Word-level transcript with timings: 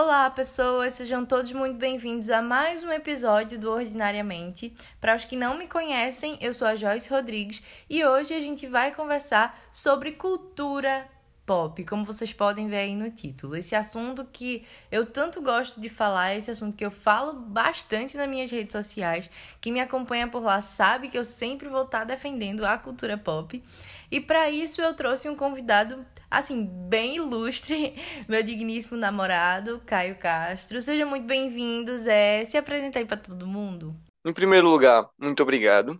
Olá, 0.00 0.30
pessoas, 0.30 0.94
sejam 0.94 1.26
todos 1.26 1.50
muito 1.50 1.76
bem-vindos 1.76 2.30
a 2.30 2.40
mais 2.40 2.84
um 2.84 2.92
episódio 2.92 3.58
do 3.58 3.68
Ordinariamente. 3.68 4.72
Para 5.00 5.16
os 5.16 5.24
que 5.24 5.34
não 5.34 5.58
me 5.58 5.66
conhecem, 5.66 6.38
eu 6.40 6.54
sou 6.54 6.68
a 6.68 6.76
Joyce 6.76 7.10
Rodrigues 7.10 7.60
e 7.90 8.04
hoje 8.04 8.32
a 8.32 8.38
gente 8.38 8.64
vai 8.68 8.94
conversar 8.94 9.60
sobre 9.72 10.12
cultura 10.12 11.04
pop, 11.48 11.82
como 11.86 12.04
vocês 12.04 12.30
podem 12.30 12.68
ver 12.68 12.76
aí 12.76 12.94
no 12.94 13.10
título. 13.10 13.56
Esse 13.56 13.74
assunto 13.74 14.22
que 14.30 14.66
eu 14.92 15.06
tanto 15.06 15.40
gosto 15.40 15.80
de 15.80 15.88
falar, 15.88 16.34
esse 16.34 16.50
assunto 16.50 16.76
que 16.76 16.84
eu 16.84 16.90
falo 16.90 17.32
bastante 17.32 18.18
nas 18.18 18.28
minhas 18.28 18.50
redes 18.50 18.72
sociais. 18.72 19.30
Quem 19.58 19.72
me 19.72 19.80
acompanha 19.80 20.28
por 20.28 20.42
lá 20.42 20.60
sabe 20.60 21.08
que 21.08 21.16
eu 21.16 21.24
sempre 21.24 21.66
vou 21.66 21.84
estar 21.84 22.04
defendendo 22.04 22.66
a 22.66 22.76
cultura 22.76 23.16
pop. 23.16 23.64
E 24.10 24.20
para 24.20 24.50
isso 24.50 24.82
eu 24.82 24.92
trouxe 24.92 25.26
um 25.26 25.34
convidado 25.34 26.04
assim 26.30 26.66
bem 26.66 27.16
ilustre, 27.16 27.94
meu 28.28 28.42
digníssimo 28.42 28.98
namorado, 28.98 29.80
Caio 29.86 30.16
Castro. 30.16 30.82
Seja 30.82 31.06
muito 31.06 31.26
bem-vindo, 31.26 31.96
Zé. 31.96 32.44
Se 32.44 32.58
apresenta 32.58 32.98
aí 32.98 33.06
para 33.06 33.16
todo 33.16 33.46
mundo. 33.46 33.96
Em 34.22 34.34
primeiro 34.34 34.68
lugar, 34.68 35.08
muito 35.18 35.42
obrigado. 35.42 35.98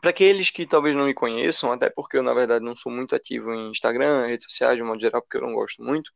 Para 0.00 0.10
aqueles 0.10 0.50
que 0.50 0.66
talvez 0.66 0.94
não 0.94 1.06
me 1.06 1.14
conheçam, 1.14 1.72
até 1.72 1.90
porque 1.90 2.16
eu, 2.16 2.22
na 2.22 2.32
verdade, 2.32 2.64
não 2.64 2.76
sou 2.76 2.90
muito 2.92 3.14
ativo 3.14 3.52
em 3.52 3.70
Instagram, 3.70 4.26
redes 4.26 4.44
sociais, 4.44 4.76
de 4.76 4.82
modo 4.82 5.00
geral, 5.00 5.20
porque 5.20 5.36
eu 5.36 5.42
não 5.42 5.52
gosto 5.52 5.82
muito. 5.82 6.12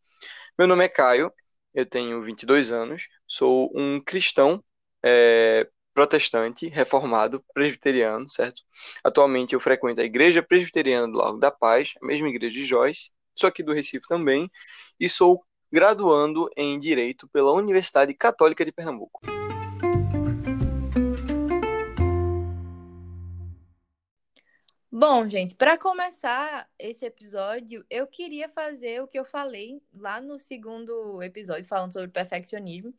Meu 0.58 0.68
nome 0.68 0.84
é 0.84 0.88
Caio, 0.88 1.32
eu 1.74 1.84
tenho 1.86 2.22
22 2.22 2.70
anos, 2.70 3.08
sou 3.26 3.72
um 3.74 4.00
cristão 4.00 4.62
é, 5.02 5.68
protestante, 5.94 6.68
reformado, 6.68 7.44
presbiteriano, 7.52 8.28
certo? 8.30 8.62
Atualmente 9.02 9.54
eu 9.54 9.60
frequento 9.60 10.00
a 10.00 10.04
Igreja 10.04 10.42
Presbiteriana 10.42 11.08
do 11.08 11.18
Largo 11.18 11.38
da 11.38 11.50
Paz, 11.50 11.94
a 12.00 12.06
mesma 12.06 12.28
igreja 12.28 12.56
de 12.58 12.64
Joyce, 12.64 13.10
sou 13.34 13.48
aqui 13.48 13.62
do 13.62 13.72
Recife 13.72 14.06
também, 14.06 14.50
e 15.00 15.08
sou 15.08 15.44
graduando 15.72 16.48
em 16.56 16.78
Direito 16.78 17.28
pela 17.28 17.52
Universidade 17.52 18.14
Católica 18.14 18.64
de 18.64 18.72
Pernambuco. 18.72 19.22
Bom, 24.94 25.26
gente, 25.26 25.54
para 25.54 25.78
começar 25.78 26.68
esse 26.78 27.06
episódio, 27.06 27.82
eu 27.88 28.06
queria 28.06 28.46
fazer 28.50 29.02
o 29.02 29.08
que 29.08 29.18
eu 29.18 29.24
falei 29.24 29.82
lá 29.94 30.20
no 30.20 30.38
segundo 30.38 31.22
episódio, 31.22 31.64
falando 31.64 31.94
sobre 31.94 32.08
perfeccionismo, 32.08 32.92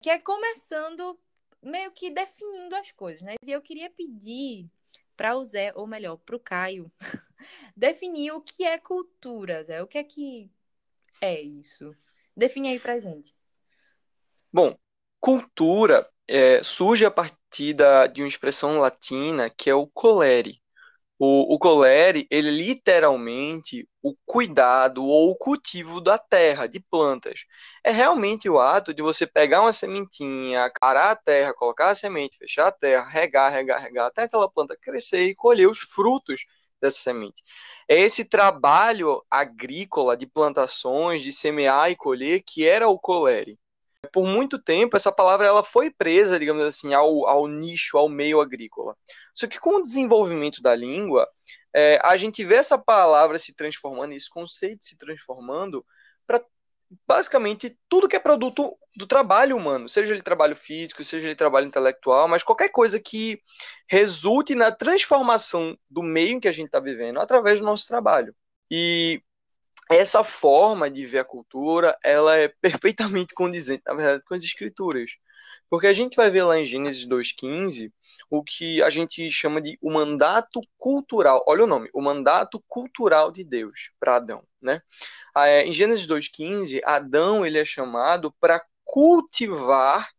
que 0.00 0.08
é 0.08 0.16
começando 0.16 1.18
meio 1.60 1.90
que 1.90 2.08
definindo 2.08 2.76
as 2.76 2.92
coisas, 2.92 3.20
né? 3.22 3.34
E 3.44 3.50
eu 3.50 3.60
queria 3.60 3.90
pedir 3.90 4.70
para 5.16 5.36
o 5.36 5.44
Zé, 5.44 5.72
ou 5.74 5.88
melhor, 5.88 6.18
para 6.18 6.36
o 6.36 6.38
Caio, 6.40 6.88
definir 7.76 8.30
o 8.30 8.40
que 8.40 8.62
é 8.62 8.78
cultura, 8.78 9.64
Zé. 9.64 9.82
O 9.82 9.88
que 9.88 9.98
é 9.98 10.04
que 10.04 10.48
é 11.20 11.40
isso? 11.40 11.96
Define 12.36 12.68
aí 12.68 12.78
para 12.78 13.00
gente. 13.00 13.34
Bom, 14.52 14.78
cultura 15.18 16.08
é, 16.28 16.62
surge 16.62 17.04
a 17.04 17.10
partir 17.10 17.74
da, 17.74 18.06
de 18.06 18.22
uma 18.22 18.28
expressão 18.28 18.78
latina 18.78 19.50
que 19.50 19.68
é 19.68 19.74
o 19.74 19.88
colere, 19.88 20.60
o, 21.22 21.54
o 21.54 21.58
colere, 21.58 22.26
ele 22.30 22.48
é 22.48 22.50
literalmente 22.50 23.86
o 24.02 24.14
cuidado 24.24 25.04
ou 25.04 25.30
o 25.32 25.36
cultivo 25.36 26.00
da 26.00 26.16
terra, 26.16 26.66
de 26.66 26.80
plantas. 26.80 27.44
É 27.84 27.90
realmente 27.90 28.48
o 28.48 28.58
ato 28.58 28.94
de 28.94 29.02
você 29.02 29.26
pegar 29.26 29.60
uma 29.60 29.72
sementinha, 29.72 30.70
carar 30.70 31.10
a 31.10 31.16
terra, 31.16 31.52
colocar 31.54 31.90
a 31.90 31.94
semente, 31.94 32.38
fechar 32.38 32.68
a 32.68 32.72
terra, 32.72 33.06
regar, 33.06 33.52
regar, 33.52 33.82
regar, 33.82 34.06
até 34.06 34.22
aquela 34.22 34.50
planta 34.50 34.74
crescer 34.80 35.26
e 35.26 35.34
colher 35.34 35.68
os 35.68 35.80
frutos 35.80 36.46
dessa 36.80 36.96
semente. 36.98 37.42
É 37.86 38.00
esse 38.00 38.24
trabalho 38.26 39.22
agrícola 39.30 40.16
de 40.16 40.26
plantações, 40.26 41.22
de 41.22 41.32
semear 41.32 41.90
e 41.90 41.96
colher, 41.96 42.42
que 42.42 42.66
era 42.66 42.88
o 42.88 42.98
colere 42.98 43.59
por 44.12 44.26
muito 44.26 44.58
tempo 44.58 44.96
essa 44.96 45.12
palavra 45.12 45.46
ela 45.46 45.62
foi 45.62 45.90
presa, 45.90 46.38
digamos 46.38 46.62
assim, 46.62 46.94
ao, 46.94 47.26
ao 47.26 47.46
nicho, 47.46 47.98
ao 47.98 48.08
meio 48.08 48.40
agrícola. 48.40 48.96
Só 49.34 49.46
que 49.46 49.58
com 49.58 49.76
o 49.76 49.82
desenvolvimento 49.82 50.62
da 50.62 50.74
língua, 50.74 51.28
é, 51.74 52.00
a 52.02 52.16
gente 52.16 52.44
vê 52.44 52.56
essa 52.56 52.78
palavra 52.78 53.38
se 53.38 53.54
transformando, 53.54 54.12
esse 54.12 54.28
conceito 54.28 54.84
se 54.84 54.96
transformando 54.96 55.84
para 56.26 56.44
basicamente 57.06 57.78
tudo 57.88 58.08
que 58.08 58.16
é 58.16 58.20
produto 58.20 58.76
do 58.96 59.06
trabalho 59.06 59.56
humano, 59.56 59.88
seja 59.88 60.12
ele 60.12 60.22
trabalho 60.22 60.56
físico, 60.56 61.04
seja 61.04 61.28
ele 61.28 61.36
trabalho 61.36 61.66
intelectual, 61.66 62.26
mas 62.26 62.42
qualquer 62.42 62.70
coisa 62.70 62.98
que 62.98 63.40
resulte 63.88 64.54
na 64.54 64.72
transformação 64.72 65.78
do 65.88 66.02
meio 66.02 66.30
em 66.30 66.40
que 66.40 66.48
a 66.48 66.52
gente 66.52 66.66
está 66.66 66.80
vivendo 66.80 67.20
através 67.20 67.60
do 67.60 67.66
nosso 67.66 67.86
trabalho. 67.86 68.34
E 68.68 69.22
essa 69.90 70.22
forma 70.22 70.88
de 70.88 71.04
ver 71.04 71.18
a 71.18 71.24
cultura, 71.24 71.98
ela 72.02 72.36
é 72.36 72.48
perfeitamente 72.48 73.34
condizente, 73.34 73.82
na 73.86 73.94
verdade, 73.94 74.22
com 74.24 74.34
as 74.34 74.44
escrituras. 74.44 75.16
Porque 75.68 75.86
a 75.86 75.92
gente 75.92 76.16
vai 76.16 76.30
ver 76.30 76.44
lá 76.44 76.58
em 76.58 76.64
Gênesis 76.64 77.06
2,15 77.06 77.92
o 78.28 78.42
que 78.42 78.82
a 78.82 78.90
gente 78.90 79.30
chama 79.30 79.60
de 79.60 79.78
o 79.80 79.90
mandato 79.92 80.60
cultural. 80.78 81.44
Olha 81.46 81.64
o 81.64 81.66
nome, 81.66 81.88
o 81.92 82.00
mandato 82.00 82.62
cultural 82.68 83.30
de 83.30 83.44
Deus 83.44 83.90
para 83.98 84.16
Adão. 84.16 84.44
Né? 84.60 84.80
Ah, 85.34 85.48
é, 85.48 85.64
em 85.64 85.72
Gênesis 85.72 86.06
2,15, 86.06 86.80
Adão 86.84 87.46
ele 87.46 87.58
é 87.58 87.64
chamado 87.64 88.32
para 88.40 88.64
cultivar 88.84 90.10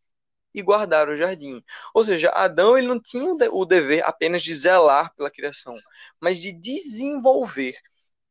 e 0.54 0.62
guardar 0.62 1.10
o 1.10 1.16
jardim. 1.16 1.64
Ou 1.94 2.04
seja, 2.04 2.30
Adão 2.30 2.78
ele 2.78 2.88
não 2.88 3.00
tinha 3.00 3.34
o 3.52 3.66
dever 3.66 4.04
apenas 4.06 4.44
de 4.44 4.54
zelar 4.54 5.14
pela 5.16 5.32
criação, 5.32 5.74
mas 6.20 6.38
de 6.40 6.52
desenvolver 6.52 7.76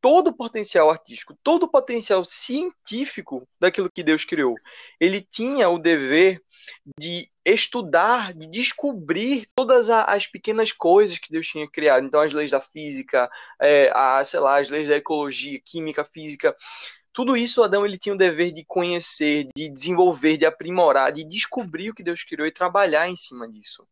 todo 0.00 0.28
o 0.28 0.32
potencial 0.32 0.90
artístico, 0.90 1.36
todo 1.42 1.64
o 1.64 1.68
potencial 1.68 2.24
científico 2.24 3.46
daquilo 3.60 3.90
que 3.90 4.02
Deus 4.02 4.24
criou. 4.24 4.54
Ele 4.98 5.20
tinha 5.20 5.68
o 5.68 5.78
dever 5.78 6.42
de 6.98 7.30
estudar, 7.44 8.32
de 8.32 8.46
descobrir 8.48 9.46
todas 9.54 9.88
as 9.90 10.26
pequenas 10.26 10.72
coisas 10.72 11.18
que 11.18 11.30
Deus 11.30 11.46
tinha 11.46 11.68
criado. 11.70 12.06
Então, 12.06 12.20
as 12.20 12.32
leis 12.32 12.50
da 12.50 12.60
física, 12.60 13.30
é, 13.60 13.90
a, 13.94 14.22
sei 14.24 14.40
lá, 14.40 14.58
as 14.58 14.68
leis 14.68 14.88
da 14.88 14.96
ecologia, 14.96 15.60
química, 15.64 16.04
física. 16.04 16.56
Tudo 17.12 17.36
isso 17.36 17.62
Adão 17.62 17.84
ele 17.84 17.98
tinha 17.98 18.14
o 18.14 18.18
dever 18.18 18.52
de 18.52 18.64
conhecer, 18.64 19.48
de 19.54 19.68
desenvolver, 19.68 20.36
de 20.36 20.46
aprimorar, 20.46 21.12
de 21.12 21.24
descobrir 21.24 21.90
o 21.90 21.94
que 21.94 22.04
Deus 22.04 22.22
criou 22.22 22.46
e 22.46 22.52
trabalhar 22.52 23.08
em 23.08 23.16
cima 23.16 23.48
disso. 23.48 23.86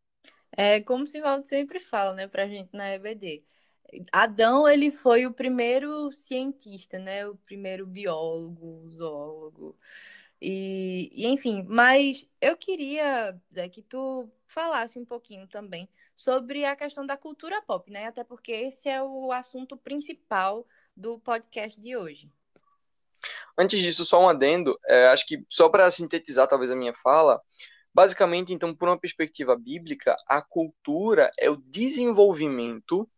É 0.56 0.80
como 0.80 1.06
se 1.06 1.20
Valdo 1.20 1.46
sempre 1.46 1.80
fala, 1.80 2.14
né, 2.14 2.26
pra 2.26 2.48
gente 2.48 2.70
na 2.72 2.94
EBD 2.94 3.44
Adão, 4.12 4.68
ele 4.68 4.90
foi 4.90 5.26
o 5.26 5.32
primeiro 5.32 6.12
cientista, 6.12 6.98
né? 6.98 7.26
O 7.26 7.36
primeiro 7.36 7.86
biólogo, 7.86 8.90
zoólogo. 8.90 9.78
E, 10.40 11.10
e 11.12 11.26
enfim, 11.26 11.64
mas 11.68 12.26
eu 12.40 12.56
queria, 12.56 13.36
Zé, 13.52 13.68
que 13.68 13.82
tu 13.82 14.30
falasse 14.46 14.98
um 14.98 15.04
pouquinho 15.04 15.46
também 15.48 15.88
sobre 16.14 16.64
a 16.64 16.76
questão 16.76 17.04
da 17.04 17.16
cultura 17.16 17.60
pop, 17.62 17.90
né? 17.90 18.06
Até 18.06 18.22
porque 18.24 18.52
esse 18.52 18.88
é 18.88 19.02
o 19.02 19.32
assunto 19.32 19.76
principal 19.76 20.66
do 20.96 21.18
podcast 21.18 21.80
de 21.80 21.96
hoje. 21.96 22.30
Antes 23.56 23.80
disso, 23.80 24.04
só 24.04 24.22
um 24.22 24.28
adendo, 24.28 24.78
é, 24.86 25.06
acho 25.08 25.26
que 25.26 25.44
só 25.48 25.68
para 25.68 25.90
sintetizar 25.90 26.46
talvez 26.46 26.70
a 26.70 26.76
minha 26.76 26.94
fala, 26.94 27.40
basicamente, 27.92 28.52
então, 28.52 28.74
por 28.74 28.88
uma 28.88 28.98
perspectiva 28.98 29.56
bíblica, 29.56 30.16
a 30.26 30.40
cultura 30.40 31.30
é 31.36 31.50
o 31.50 31.56
desenvolvimento 31.56 33.08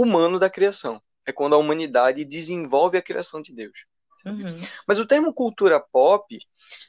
humano 0.00 0.38
da 0.38 0.50
criação. 0.50 1.00
É 1.26 1.32
quando 1.32 1.54
a 1.54 1.58
humanidade 1.58 2.24
desenvolve 2.24 2.96
a 2.96 3.02
criação 3.02 3.42
de 3.42 3.52
Deus. 3.52 3.86
Uhum. 4.24 4.60
Mas 4.86 4.98
o 4.98 5.06
termo 5.06 5.32
cultura 5.32 5.78
pop, 5.78 6.36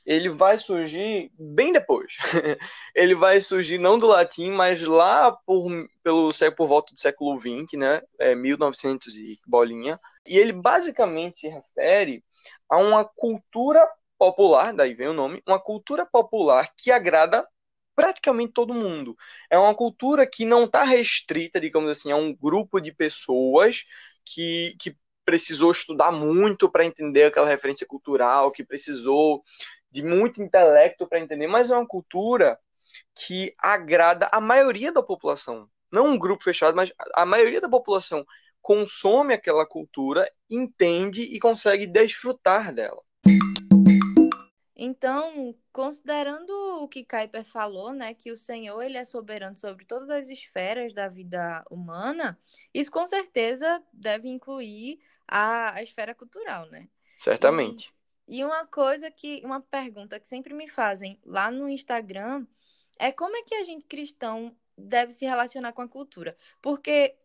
ele 0.05 0.29
vai 0.29 0.57
surgir 0.57 1.31
bem 1.37 1.71
depois. 1.71 2.17
ele 2.95 3.13
vai 3.13 3.39
surgir 3.41 3.77
não 3.77 3.97
do 3.97 4.07
latim, 4.07 4.51
mas 4.51 4.81
lá 4.81 5.31
por, 5.31 5.69
pelo, 6.03 6.29
por 6.55 6.67
volta 6.67 6.93
do 6.93 6.99
século 6.99 7.39
XX, 7.39 7.73
né? 7.77 8.01
É, 8.19 8.33
1900 8.33 9.15
e 9.17 9.39
bolinha. 9.45 9.99
E 10.25 10.37
ele 10.37 10.51
basicamente 10.51 11.39
se 11.39 11.47
refere 11.47 12.23
a 12.69 12.77
uma 12.77 13.05
cultura 13.05 13.87
popular, 14.17 14.73
daí 14.73 14.95
vem 14.95 15.09
o 15.09 15.13
nome, 15.13 15.43
uma 15.45 15.59
cultura 15.59 16.05
popular 16.05 16.71
que 16.75 16.91
agrada 16.91 17.47
praticamente 17.97 18.53
todo 18.53 18.75
mundo. 18.75 19.17
É 19.49 19.57
uma 19.57 19.73
cultura 19.73 20.27
que 20.27 20.45
não 20.45 20.65
está 20.65 20.83
restrita, 20.83 21.59
digamos 21.59 21.89
assim, 21.89 22.11
a 22.11 22.15
um 22.15 22.31
grupo 22.31 22.79
de 22.79 22.93
pessoas 22.93 23.85
que, 24.23 24.75
que 24.79 24.95
precisou 25.25 25.71
estudar 25.71 26.11
muito 26.11 26.69
para 26.69 26.85
entender 26.85 27.23
aquela 27.23 27.47
referência 27.49 27.87
cultural, 27.87 28.51
que 28.51 28.63
precisou 28.63 29.43
de 29.89 30.03
muito 30.03 30.43
intelecto 30.43 31.07
para 31.07 31.19
entender, 31.19 31.47
mas 31.47 31.71
é 31.71 31.75
uma 31.75 31.87
cultura 31.87 32.59
que 33.15 33.55
agrada 33.57 34.29
a 34.31 34.39
maioria 34.39 34.91
da 34.91 35.01
população. 35.01 35.67
Não 35.91 36.09
um 36.09 36.19
grupo 36.19 36.43
fechado, 36.43 36.75
mas 36.75 36.93
a 37.15 37.25
maioria 37.25 37.59
da 37.59 37.69
população 37.69 38.23
consome 38.61 39.33
aquela 39.33 39.65
cultura, 39.65 40.31
entende 40.47 41.23
e 41.23 41.39
consegue 41.39 41.87
desfrutar 41.87 42.71
dela. 42.71 43.01
Então, 44.79 45.55
considerando 45.73 46.51
o 46.83 46.87
que 46.87 47.03
Kuyper 47.03 47.43
falou, 47.43 47.91
né, 47.91 48.13
que 48.13 48.31
o 48.31 48.37
Senhor 48.37 48.79
ele 48.83 48.95
é 48.95 49.03
soberano 49.03 49.55
sobre 49.55 49.85
todas 49.85 50.07
as 50.11 50.29
esferas 50.29 50.93
da 50.93 51.07
vida 51.07 51.65
humana, 51.71 52.39
isso 52.71 52.91
com 52.91 53.07
certeza 53.07 53.83
deve 53.91 54.29
incluir 54.29 54.99
a, 55.27 55.73
a 55.73 55.81
esfera 55.81 56.13
cultural, 56.13 56.69
né? 56.69 56.87
Certamente. 57.17 57.89
E 58.27 58.43
uma 58.43 58.67
coisa 58.67 59.09
que, 59.09 59.41
uma 59.43 59.59
pergunta 59.59 60.19
que 60.19 60.27
sempre 60.27 60.53
me 60.53 60.67
fazem 60.67 61.19
lá 61.25 61.49
no 61.49 61.67
Instagram 61.67 62.45
é 62.99 63.11
como 63.11 63.35
é 63.35 63.41
que 63.41 63.55
a 63.55 63.63
gente 63.63 63.85
cristão 63.85 64.55
deve 64.77 65.11
se 65.11 65.25
relacionar 65.25 65.73
com 65.73 65.81
a 65.81 65.87
cultura? 65.87 66.37
Porque 66.61 67.15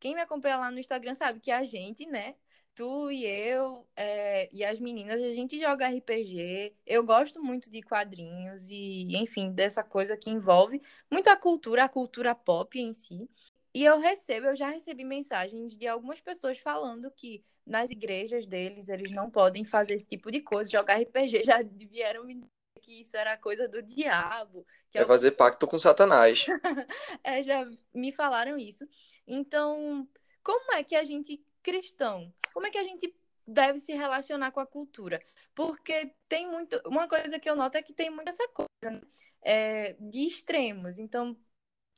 quem 0.00 0.14
me 0.14 0.22
acompanha 0.22 0.56
lá 0.56 0.70
no 0.70 0.78
Instagram 0.78 1.14
sabe 1.14 1.38
que 1.38 1.50
a 1.50 1.64
gente, 1.64 2.06
né, 2.06 2.34
tu 2.74 3.10
e 3.10 3.24
eu 3.24 3.86
é, 3.96 4.48
e 4.52 4.64
as 4.64 4.78
meninas, 4.80 5.22
a 5.22 5.32
gente 5.32 5.60
joga 5.60 5.88
RPG. 5.88 6.74
Eu 6.86 7.04
gosto 7.04 7.42
muito 7.42 7.70
de 7.70 7.82
quadrinhos 7.82 8.68
e, 8.70 9.16
enfim, 9.16 9.52
dessa 9.52 9.82
coisa 9.82 10.16
que 10.16 10.30
envolve 10.30 10.82
muito 11.10 11.28
a 11.28 11.36
cultura, 11.36 11.84
a 11.84 11.88
cultura 11.88 12.34
pop 12.34 12.78
em 12.78 12.92
si. 12.92 13.28
E 13.72 13.84
eu 13.84 13.98
recebo, 13.98 14.48
eu 14.48 14.56
já 14.56 14.68
recebi 14.70 15.04
mensagens 15.04 15.76
de 15.76 15.86
algumas 15.86 16.20
pessoas 16.20 16.58
falando 16.58 17.10
que 17.10 17.44
nas 17.66 17.90
igrejas 17.90 18.46
deles 18.46 18.88
eles 18.88 19.10
não 19.12 19.30
podem 19.30 19.64
fazer 19.64 19.94
esse 19.94 20.06
tipo 20.06 20.30
de 20.30 20.40
coisa, 20.40 20.70
jogar 20.70 21.00
RPG. 21.00 21.42
Já 21.44 21.62
vieram 21.62 22.24
me 22.24 22.34
dizer 22.34 22.48
que 22.80 23.00
isso 23.00 23.16
era 23.16 23.36
coisa 23.38 23.66
do 23.66 23.82
diabo. 23.82 24.66
Que 24.90 24.98
é 24.98 25.06
fazer 25.06 25.32
pacto 25.32 25.66
com 25.66 25.78
Satanás. 25.78 26.46
é, 27.24 27.42
já 27.42 27.64
me 27.94 28.12
falaram 28.12 28.58
isso. 28.58 28.86
Então, 29.26 30.06
como 30.42 30.72
é 30.74 30.84
que 30.84 30.94
a 30.94 31.02
gente 31.02 31.42
cristão, 31.64 32.32
como 32.52 32.66
é 32.66 32.70
que 32.70 32.78
a 32.78 32.84
gente 32.84 33.12
deve 33.46 33.78
se 33.78 33.92
relacionar 33.92 34.52
com 34.52 34.60
a 34.60 34.66
cultura? 34.66 35.18
Porque 35.54 36.12
tem 36.28 36.46
muito. 36.46 36.80
Uma 36.86 37.08
coisa 37.08 37.38
que 37.40 37.48
eu 37.48 37.56
noto 37.56 37.76
é 37.76 37.82
que 37.82 37.92
tem 37.92 38.10
muito 38.10 38.28
essa 38.28 38.46
coisa 38.48 38.68
né? 38.82 39.00
é, 39.42 39.96
de 39.98 40.26
extremos. 40.26 40.98
Então, 40.98 41.36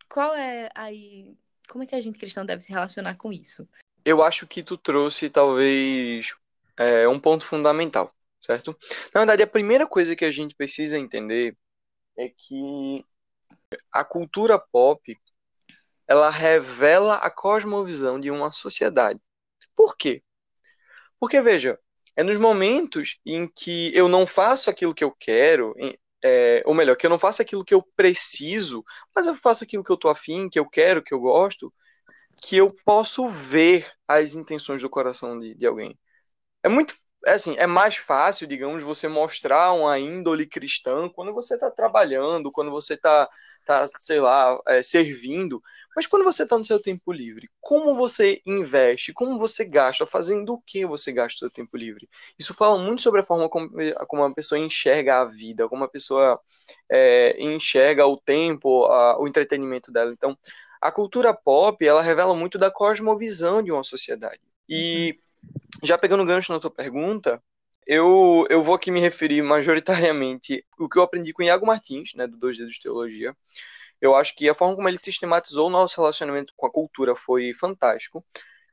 qual 0.09 0.35
é 0.35 0.71
aí. 0.75 1.37
Como 1.69 1.83
é 1.83 1.87
que 1.87 1.97
a 1.97 2.01
gente 2.01 2.19
cristão 2.19 2.47
deve 2.47 2.63
se 2.63 2.71
relacionar 2.71 3.17
com 3.17 3.33
isso? 3.33 3.69
Eu 4.05 4.23
acho 4.23 4.47
que 4.47 4.63
tu 4.63 4.77
trouxe 4.79 5.29
talvez 5.29 6.33
é, 6.77 7.09
um 7.09 7.19
ponto 7.19 7.45
fundamental, 7.45 8.15
certo? 8.41 8.77
Na 9.13 9.21
verdade, 9.21 9.43
a 9.43 9.49
primeira 9.49 9.85
coisa 9.85 10.15
que 10.15 10.25
a 10.25 10.31
gente 10.31 10.55
precisa 10.55 10.97
entender 10.97 11.57
é 12.17 12.29
que 12.29 13.05
a 13.91 14.05
cultura 14.05 14.61
pop 14.61 15.19
ela 16.07 16.31
revela 16.31 17.17
a 17.17 17.29
cosmovisão 17.29 18.21
de 18.21 18.31
uma 18.31 18.53
sociedade. 18.53 19.21
Por 19.77 19.97
quê? 19.97 20.23
Porque, 21.21 21.41
veja, 21.41 21.79
é 22.17 22.23
nos 22.23 22.39
momentos 22.39 23.19
em 23.25 23.49
que 23.49 23.95
eu 23.95 24.09
não 24.09 24.27
faço 24.27 24.71
aquilo 24.71 24.95
que 24.95 25.05
eu 25.05 25.13
quero, 25.13 25.75
é, 26.23 26.63
ou 26.67 26.75
melhor, 26.75 26.97
que 26.97 27.07
eu 27.07 27.11
não 27.11 27.19
faço 27.19 27.43
aquilo 27.43 27.65
que 27.65 27.75
eu 27.75 27.83
preciso, 27.97 28.85
mas 29.15 29.27
eu 29.27 29.35
faço 29.35 29.65
aquilo 29.65 29.85
que 29.85 29.93
eu 29.93 29.97
tô 29.97 30.09
afim, 30.09 30.49
que 30.49 30.59
eu 30.59 30.69
quero, 30.69 31.03
que 31.03 31.15
eu 31.15 31.21
gosto, 31.21 31.73
que 32.43 32.57
eu 32.57 32.75
posso 32.85 33.29
ver 33.29 33.91
as 34.09 34.35
intenções 34.35 34.83
do 34.83 34.91
coração 34.91 35.39
de, 35.39 35.55
de 35.55 35.67
alguém. 35.67 35.99
É 36.63 36.69
muito, 36.69 36.95
é 37.27 37.33
assim, 37.33 37.57
é 37.59 37.67
mais 37.67 37.97
fácil, 37.97 38.47
digamos, 38.47 38.83
você 38.85 39.09
mostrar 39.09 39.73
uma 39.73 39.99
índole 39.99 40.47
cristã 40.47 41.09
quando 41.09 41.35
você 41.35 41.55
está 41.55 41.71
trabalhando, 41.71 42.53
quando 42.53 42.71
você 42.71 42.95
está, 42.95 43.29
tá, 43.65 43.85
sei 43.89 44.21
lá, 44.21 44.57
é, 44.69 44.81
servindo, 44.81 45.61
mas 45.97 46.07
quando 46.07 46.23
você 46.23 46.45
está 46.45 46.57
no 46.57 46.65
seu 46.65 46.81
tempo 46.81 47.11
livre, 47.13 47.51
como 47.61 47.95
você 47.95 48.41
investe, 48.47 49.13
como 49.13 49.37
você 49.39 49.65
gasta, 49.65 50.07
fazendo 50.07 50.55
o 50.55 50.63
que 50.65 50.87
você 50.87 51.11
gasta 51.11 51.35
o 51.37 51.39
seu 51.41 51.51
tempo 51.51 51.77
livre? 51.77 52.09
Isso 52.39 52.55
fala 52.55 52.79
muito 52.79 53.03
sobre 53.03 53.23
a 53.23 53.25
forma 53.25 53.49
como, 53.49 53.71
como 54.07 54.23
uma 54.23 54.33
pessoa 54.33 54.59
enxerga 54.59 55.21
a 55.21 55.25
vida, 55.25 55.69
como 55.69 55.83
a 55.83 55.89
pessoa 55.89 56.41
é, 56.89 57.37
enxerga 57.43 58.07
o 58.07 58.17
tempo, 58.17 58.85
a, 58.85 59.19
o 59.21 59.27
entretenimento 59.27 59.91
dela. 59.91 60.13
Então, 60.13 60.39
a 60.81 60.93
cultura 60.93 61.35
pop, 61.35 61.85
ela 61.85 62.03
revela 62.03 62.37
muito 62.37 62.57
da 62.57 62.71
cosmovisão 62.71 63.63
de 63.63 63.73
uma 63.73 63.83
sociedade. 63.83 64.41
E, 64.69 65.13
uhum. 65.13 65.26
Já 65.83 65.99
pegando 65.99 66.25
gancho 66.25 66.53
na 66.53 66.61
tua 66.61 66.71
pergunta, 66.71 67.43
eu, 67.87 68.47
eu 68.51 68.63
vou 68.65 68.75
aqui 68.75 68.91
me 68.91 69.01
referir 69.01 69.43
majoritariamente 69.43 70.65
o 70.79 70.89
que 70.89 70.99
eu 70.99 71.03
aprendi 71.03 71.33
com 71.33 71.43
Iago 71.43 71.67
Martins, 71.67 72.13
né, 72.15 72.27
do 72.27 72.37
Dois 72.37 72.59
Dedos 72.59 72.75
de 72.75 72.83
Teologia, 72.83 73.37
eu 74.01 74.15
acho 74.15 74.35
que 74.35 74.49
a 74.49 74.55
forma 74.55 74.77
como 74.77 74.89
ele 74.89 74.99
sistematizou 74.99 75.69
o 75.69 75.71
nosso 75.71 75.97
relacionamento 76.01 76.53
com 76.57 76.67
a 76.67 76.71
cultura 76.71 77.17
foi 77.17 77.55
fantástico, 77.55 78.25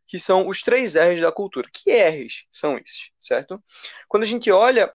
que 0.05 0.19
são 0.19 0.47
os 0.47 0.61
três 0.61 0.95
R's 0.95 1.21
da 1.21 1.31
cultura. 1.31 1.69
Que 1.71 1.91
R's 1.91 2.45
são 2.51 2.77
esses, 2.77 3.09
certo? 3.19 3.63
Quando 4.07 4.23
a 4.23 4.25
gente 4.25 4.51
olha 4.51 4.93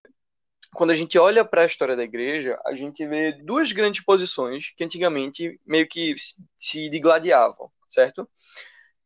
quando 0.74 0.90
a 0.90 0.94
gente 0.94 1.18
olha 1.18 1.44
para 1.44 1.62
a 1.62 1.66
história 1.66 1.96
da 1.96 2.04
igreja, 2.04 2.58
a 2.66 2.74
gente 2.74 3.06
vê 3.06 3.32
duas 3.32 3.72
grandes 3.72 4.04
posições 4.04 4.72
que 4.76 4.84
antigamente 4.84 5.58
meio 5.66 5.88
que 5.88 6.14
se 6.58 6.90
digladiavam, 6.90 7.70
certo? 7.88 8.28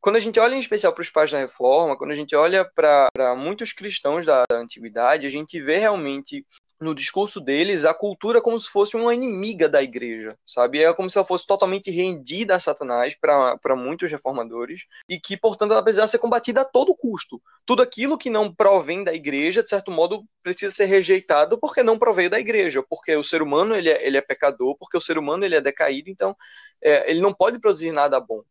Quando 0.02 0.16
a 0.16 0.20
gente 0.20 0.40
olha 0.40 0.56
em 0.56 0.58
especial 0.58 0.92
para 0.92 1.02
os 1.02 1.10
pais 1.10 1.30
da 1.30 1.38
reforma, 1.38 1.96
quando 1.96 2.10
a 2.10 2.14
gente 2.14 2.34
olha 2.34 2.64
para 2.64 3.36
muitos 3.36 3.72
cristãos 3.72 4.26
da, 4.26 4.42
da 4.50 4.56
antiguidade, 4.56 5.24
a 5.24 5.30
gente 5.30 5.60
vê 5.60 5.78
realmente 5.78 6.44
no 6.80 6.92
discurso 6.92 7.40
deles 7.40 7.84
a 7.84 7.94
cultura 7.94 8.40
como 8.40 8.58
se 8.58 8.68
fosse 8.68 8.96
uma 8.96 9.14
inimiga 9.14 9.68
da 9.68 9.80
igreja, 9.80 10.36
sabe? 10.44 10.82
É 10.82 10.92
como 10.92 11.08
se 11.08 11.16
ela 11.16 11.24
fosse 11.24 11.46
totalmente 11.46 11.88
rendida 11.88 12.56
a 12.56 12.58
Satanás 12.58 13.14
para 13.14 13.76
muitos 13.76 14.10
reformadores 14.10 14.88
e 15.08 15.20
que, 15.20 15.36
portanto, 15.36 15.70
ela 15.70 15.84
precisa 15.84 16.08
ser 16.08 16.18
combatida 16.18 16.62
a 16.62 16.64
todo 16.64 16.96
custo. 16.96 17.40
Tudo 17.64 17.80
aquilo 17.80 18.18
que 18.18 18.28
não 18.28 18.52
provém 18.52 19.04
da 19.04 19.14
igreja, 19.14 19.62
de 19.62 19.70
certo 19.70 19.92
modo, 19.92 20.24
precisa 20.42 20.74
ser 20.74 20.86
rejeitado 20.86 21.56
porque 21.60 21.80
não 21.80 21.96
proveio 21.96 22.28
da 22.28 22.40
igreja, 22.40 22.82
porque 22.82 23.14
o 23.14 23.22
ser 23.22 23.40
humano 23.40 23.76
ele 23.76 23.88
é, 23.88 24.04
ele 24.04 24.16
é 24.16 24.20
pecador, 24.20 24.76
porque 24.76 24.96
o 24.96 25.00
ser 25.00 25.16
humano 25.16 25.44
ele 25.44 25.54
é 25.54 25.60
decaído, 25.60 26.10
então 26.10 26.36
é, 26.82 27.08
ele 27.08 27.20
não 27.20 27.32
pode 27.32 27.60
produzir 27.60 27.92
nada 27.92 28.18
bom. 28.18 28.42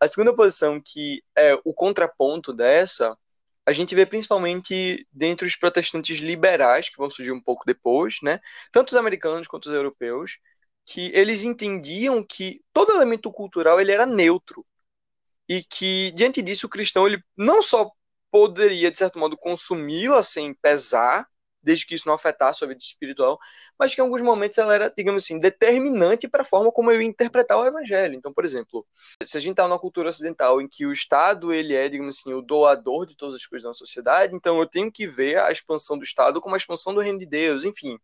A 0.00 0.08
segunda 0.08 0.34
posição, 0.34 0.80
que 0.80 1.22
é 1.36 1.54
o 1.64 1.72
contraponto 1.74 2.52
dessa, 2.52 3.16
a 3.66 3.72
gente 3.72 3.94
vê 3.94 4.04
principalmente 4.04 5.06
dentro 5.12 5.46
dos 5.46 5.56
protestantes 5.56 6.18
liberais, 6.18 6.88
que 6.88 6.98
vão 6.98 7.08
surgir 7.10 7.32
um 7.32 7.40
pouco 7.40 7.64
depois, 7.66 8.18
né? 8.22 8.40
Tanto 8.72 8.90
os 8.90 8.96
americanos 8.96 9.46
quanto 9.48 9.66
os 9.66 9.74
europeus, 9.74 10.38
que 10.86 11.10
eles 11.14 11.44
entendiam 11.44 12.22
que 12.22 12.62
todo 12.72 12.92
elemento 12.92 13.32
cultural 13.32 13.80
ele 13.80 13.92
era 13.92 14.04
neutro 14.06 14.66
e 15.48 15.62
que 15.64 16.10
diante 16.12 16.42
disso 16.42 16.66
o 16.66 16.70
cristão 16.70 17.06
ele 17.06 17.22
não 17.36 17.62
só 17.62 17.90
poderia 18.30 18.90
de 18.90 18.98
certo 18.98 19.18
modo 19.18 19.36
consumi-la 19.36 20.22
sem 20.22 20.54
pesar, 20.54 21.26
desde 21.64 21.86
que 21.86 21.94
isso 21.94 22.06
não 22.06 22.14
afetasse 22.14 22.58
sua 22.58 22.68
vida 22.68 22.80
espiritual, 22.80 23.38
mas 23.78 23.94
que 23.94 24.00
em 24.00 24.04
alguns 24.04 24.22
momentos 24.22 24.58
ela 24.58 24.74
era, 24.74 24.92
digamos 24.96 25.24
assim, 25.24 25.38
determinante 25.38 26.28
para 26.28 26.42
a 26.42 26.44
forma 26.44 26.70
como 26.70 26.90
eu 26.90 27.00
ia 27.00 27.08
interpretar 27.08 27.58
o 27.58 27.66
evangelho. 27.66 28.14
Então, 28.14 28.32
por 28.32 28.44
exemplo, 28.44 28.86
se 29.22 29.36
a 29.36 29.40
gente 29.40 29.52
está 29.52 29.66
numa 29.66 29.78
cultura 29.78 30.10
ocidental 30.10 30.60
em 30.60 30.68
que 30.68 30.86
o 30.86 30.92
Estado 30.92 31.52
ele 31.52 31.74
é, 31.74 31.88
digamos 31.88 32.18
assim, 32.18 32.32
o 32.34 32.42
doador 32.42 33.06
de 33.06 33.16
todas 33.16 33.34
as 33.34 33.46
coisas 33.46 33.66
na 33.66 33.74
sociedade, 33.74 34.34
então 34.34 34.58
eu 34.58 34.66
tenho 34.66 34.92
que 34.92 35.06
ver 35.06 35.38
a 35.38 35.50
expansão 35.50 35.98
do 35.98 36.04
Estado 36.04 36.40
como 36.40 36.54
a 36.54 36.58
expansão 36.58 36.94
do 36.94 37.00
reino 37.00 37.18
de 37.18 37.26
Deus, 37.26 37.64
enfim. 37.64 37.98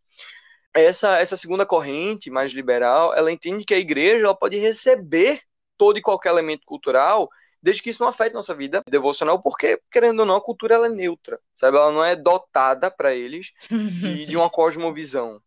Essa, 0.73 1.19
essa 1.19 1.35
segunda 1.35 1.65
corrente 1.65 2.29
mais 2.31 2.51
liberal, 2.53 3.13
ela 3.13 3.31
entende 3.31 3.65
que 3.65 3.73
a 3.73 3.79
igreja 3.79 4.25
ela 4.25 4.35
pode 4.35 4.57
receber 4.57 5.41
todo 5.77 5.97
e 5.97 6.01
qualquer 6.01 6.29
elemento 6.29 6.65
cultural 6.65 7.29
desde 7.61 7.83
que 7.83 7.89
isso 7.89 8.01
não 8.01 8.09
afete 8.09 8.33
nossa 8.33 8.55
vida 8.55 8.81
devocional, 8.89 9.41
porque, 9.41 9.79
querendo 9.91 10.21
ou 10.21 10.25
não, 10.25 10.35
a 10.35 10.41
cultura 10.41 10.75
ela 10.75 10.87
é 10.87 10.89
neutra, 10.89 11.39
sabe? 11.55 11.77
Ela 11.77 11.91
não 11.91 12.03
é 12.03 12.15
dotada 12.15 12.89
para 12.89 13.13
eles 13.13 13.51
de, 13.69 14.25
de 14.25 14.37
uma 14.37 14.49
cosmovisão. 14.49 15.41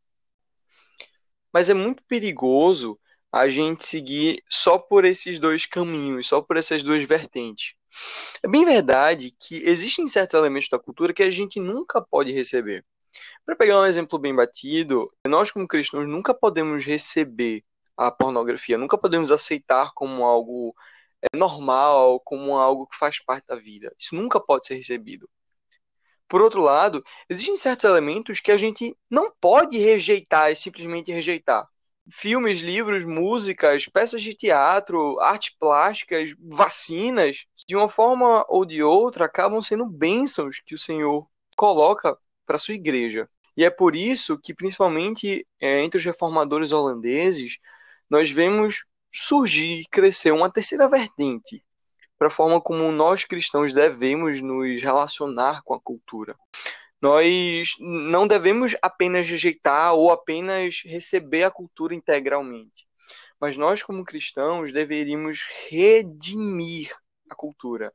Mas 1.52 1.68
é 1.68 1.74
muito 1.74 2.02
perigoso 2.04 2.98
a 3.30 3.48
gente 3.48 3.84
seguir 3.84 4.42
só 4.48 4.78
por 4.78 5.04
esses 5.04 5.40
dois 5.40 5.66
caminhos, 5.66 6.28
só 6.28 6.40
por 6.40 6.56
essas 6.56 6.82
duas 6.82 7.02
vertentes. 7.04 7.74
É 8.42 8.48
bem 8.48 8.64
verdade 8.64 9.32
que 9.32 9.56
existem 9.64 10.06
certos 10.06 10.38
elementos 10.38 10.68
da 10.68 10.78
cultura 10.78 11.12
que 11.12 11.22
a 11.22 11.30
gente 11.30 11.58
nunca 11.58 12.00
pode 12.00 12.32
receber. 12.32 12.84
Para 13.44 13.56
pegar 13.56 13.80
um 13.80 13.86
exemplo 13.86 14.18
bem 14.18 14.34
batido, 14.34 15.12
nós 15.26 15.50
como 15.50 15.68
cristãos 15.68 16.08
nunca 16.08 16.34
podemos 16.34 16.84
receber 16.84 17.64
a 17.96 18.10
pornografia, 18.10 18.78
nunca 18.78 18.98
podemos 18.98 19.30
aceitar 19.30 19.92
como 19.94 20.24
algo 20.24 20.74
é 21.32 21.36
normal, 21.36 22.20
como 22.20 22.56
algo 22.56 22.86
que 22.86 22.96
faz 22.96 23.18
parte 23.22 23.46
da 23.46 23.56
vida. 23.56 23.94
Isso 23.98 24.14
nunca 24.14 24.40
pode 24.40 24.66
ser 24.66 24.74
recebido. 24.76 25.28
Por 26.28 26.40
outro 26.40 26.62
lado, 26.62 27.04
existem 27.28 27.56
certos 27.56 27.84
elementos 27.84 28.40
que 28.40 28.50
a 28.50 28.56
gente 28.56 28.96
não 29.10 29.30
pode 29.40 29.78
rejeitar 29.78 30.50
e 30.50 30.56
simplesmente 30.56 31.12
rejeitar. 31.12 31.66
Filmes, 32.10 32.60
livros, 32.60 33.04
músicas, 33.04 33.86
peças 33.86 34.22
de 34.22 34.34
teatro, 34.34 35.18
artes 35.20 35.54
plásticas, 35.58 36.34
vacinas, 36.38 37.46
de 37.66 37.74
uma 37.76 37.88
forma 37.88 38.44
ou 38.48 38.64
de 38.64 38.82
outra, 38.82 39.24
acabam 39.26 39.60
sendo 39.60 39.86
bênçãos 39.86 40.60
que 40.64 40.74
o 40.74 40.78
Senhor 40.78 41.26
coloca 41.56 42.16
para 42.46 42.58
sua 42.58 42.74
igreja. 42.74 43.28
E 43.56 43.64
é 43.64 43.70
por 43.70 43.94
isso 43.94 44.38
que, 44.38 44.52
principalmente 44.52 45.46
é, 45.60 45.80
entre 45.82 45.98
os 45.98 46.04
reformadores 46.04 46.72
holandeses, 46.72 47.58
nós 48.10 48.30
vemos 48.30 48.84
surgir 49.14 49.80
e 49.80 49.86
crescer 49.86 50.32
uma 50.32 50.50
terceira 50.50 50.88
vertente 50.88 51.64
para 52.18 52.26
a 52.26 52.30
forma 52.30 52.60
como 52.60 52.90
nós 52.90 53.24
cristãos 53.24 53.72
devemos 53.72 54.40
nos 54.40 54.82
relacionar 54.82 55.62
com 55.62 55.72
a 55.72 55.80
cultura. 55.80 56.34
Nós 57.00 57.68
não 57.78 58.26
devemos 58.26 58.74
apenas 58.82 59.26
rejeitar 59.26 59.94
ou 59.94 60.10
apenas 60.10 60.82
receber 60.84 61.44
a 61.44 61.50
cultura 61.50 61.94
integralmente, 61.94 62.86
mas 63.38 63.56
nós, 63.56 63.82
como 63.82 64.04
cristãos, 64.04 64.72
deveríamos 64.72 65.42
redimir 65.68 66.90
a 67.30 67.34
cultura. 67.34 67.92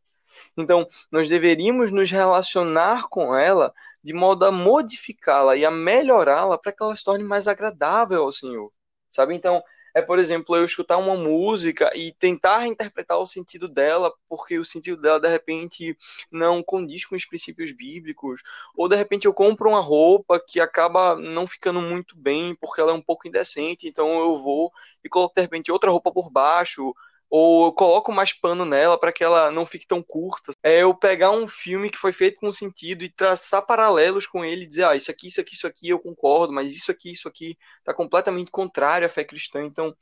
Então, 0.55 0.87
nós 1.11 1.27
deveríamos 1.27 1.91
nos 1.91 2.09
relacionar 2.11 3.07
com 3.09 3.35
ela 3.35 3.73
de 4.01 4.13
modo 4.13 4.45
a 4.45 4.51
modificá-la 4.51 5.57
e 5.57 5.65
a 5.65 5.71
melhorá-la 5.71 6.57
para 6.57 6.71
que 6.71 6.81
ela 6.81 6.95
se 6.95 7.03
torne 7.03 7.23
mais 7.23 7.47
agradável 7.47 8.23
ao 8.23 8.31
Senhor, 8.31 8.71
sabe? 9.09 9.35
Então, 9.35 9.61
é, 9.99 10.01
por 10.01 10.17
exemplo, 10.17 10.55
eu 10.55 10.65
escutar 10.65 10.97
uma 10.97 11.15
música 11.15 11.91
e 11.95 12.13
tentar 12.13 12.65
interpretar 12.67 13.17
o 13.19 13.27
sentido 13.27 13.67
dela, 13.67 14.11
porque 14.27 14.57
o 14.57 14.65
sentido 14.65 15.01
dela, 15.01 15.19
de 15.19 15.27
repente, 15.27 15.97
não 16.31 16.63
condiz 16.63 17.05
com 17.05 17.15
os 17.15 17.25
princípios 17.25 17.71
bíblicos, 17.71 18.41
ou 18.75 18.87
de 18.87 18.95
repente 18.95 19.25
eu 19.25 19.33
compro 19.33 19.69
uma 19.69 19.81
roupa 19.81 20.39
que 20.39 20.59
acaba 20.59 21.15
não 21.15 21.45
ficando 21.45 21.81
muito 21.81 22.15
bem, 22.17 22.55
porque 22.55 22.81
ela 22.81 22.91
é 22.91 22.95
um 22.95 23.01
pouco 23.01 23.27
indecente, 23.27 23.87
então 23.87 24.19
eu 24.19 24.41
vou 24.41 24.71
e 25.03 25.09
coloco, 25.09 25.35
de 25.35 25.41
repente, 25.41 25.71
outra 25.71 25.91
roupa 25.91 26.11
por 26.11 26.29
baixo, 26.29 26.93
ou 27.29 27.67
eu 27.67 27.71
coloco 27.73 28.11
mais 28.11 28.33
pano 28.33 28.65
nela 28.65 28.99
para 28.99 29.11
que 29.11 29.23
ela 29.23 29.51
não 29.51 29.65
fique 29.65 29.85
tão 29.85 30.01
curta. 30.01 30.51
É 30.63 30.81
eu 30.81 30.95
pegar 30.95 31.31
um 31.31 31.47
filme 31.47 31.89
que 31.89 31.97
foi 31.97 32.11
feito 32.11 32.39
com 32.39 32.51
sentido 32.51 33.03
e 33.03 33.09
traçar 33.09 33.65
paralelos 33.65 34.25
com 34.25 34.43
ele 34.43 34.63
e 34.63 34.67
dizer, 34.67 34.85
ah, 34.85 34.95
isso 34.95 35.11
aqui, 35.11 35.27
isso 35.27 35.41
aqui, 35.41 35.55
isso 35.55 35.67
aqui 35.67 35.89
eu 35.89 35.99
concordo, 35.99 36.51
mas 36.53 36.75
isso 36.75 36.91
aqui, 36.91 37.11
isso 37.11 37.27
aqui 37.27 37.57
está 37.79 37.93
completamente 37.93 38.51
contrário 38.51 39.05
à 39.05 39.09
fé 39.09 39.23
cristã. 39.23 39.63
Então, 39.63 39.95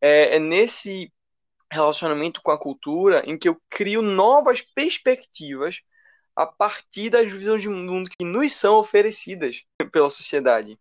é, 0.00 0.36
é 0.36 0.38
nesse 0.38 1.12
relacionamento 1.72 2.40
com 2.42 2.50
a 2.50 2.58
cultura 2.58 3.22
em 3.26 3.38
que 3.38 3.48
eu 3.48 3.60
crio 3.70 4.02
novas 4.02 4.60
perspectivas 4.60 5.80
a 6.36 6.46
partir 6.46 7.10
das 7.10 7.30
visões 7.32 7.62
de 7.62 7.68
mundo 7.68 8.10
que 8.10 8.24
nos 8.24 8.52
são 8.52 8.76
oferecidas 8.76 9.64
pela 9.90 10.10
sociedade. 10.10 10.78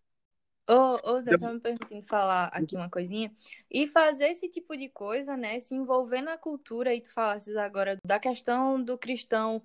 Ô, 0.68 1.12
ô 1.12 1.22
Zé, 1.22 1.38
só 1.38 1.54
me 1.54 1.60
permitindo 1.60 2.02
falar 2.02 2.46
aqui 2.48 2.76
uma 2.76 2.90
coisinha. 2.90 3.32
E 3.70 3.88
fazer 3.88 4.30
esse 4.30 4.50
tipo 4.50 4.76
de 4.76 4.90
coisa, 4.90 5.38
né? 5.38 5.60
Se 5.60 5.76
envolver 5.76 6.22
na 6.22 6.38
cultura, 6.38 6.94
e 6.94 7.02
tu 7.02 7.12
falasses 7.14 7.56
agora 7.56 8.00
da 8.04 8.20
questão 8.20 8.82
do 8.82 8.98
cristão 8.98 9.62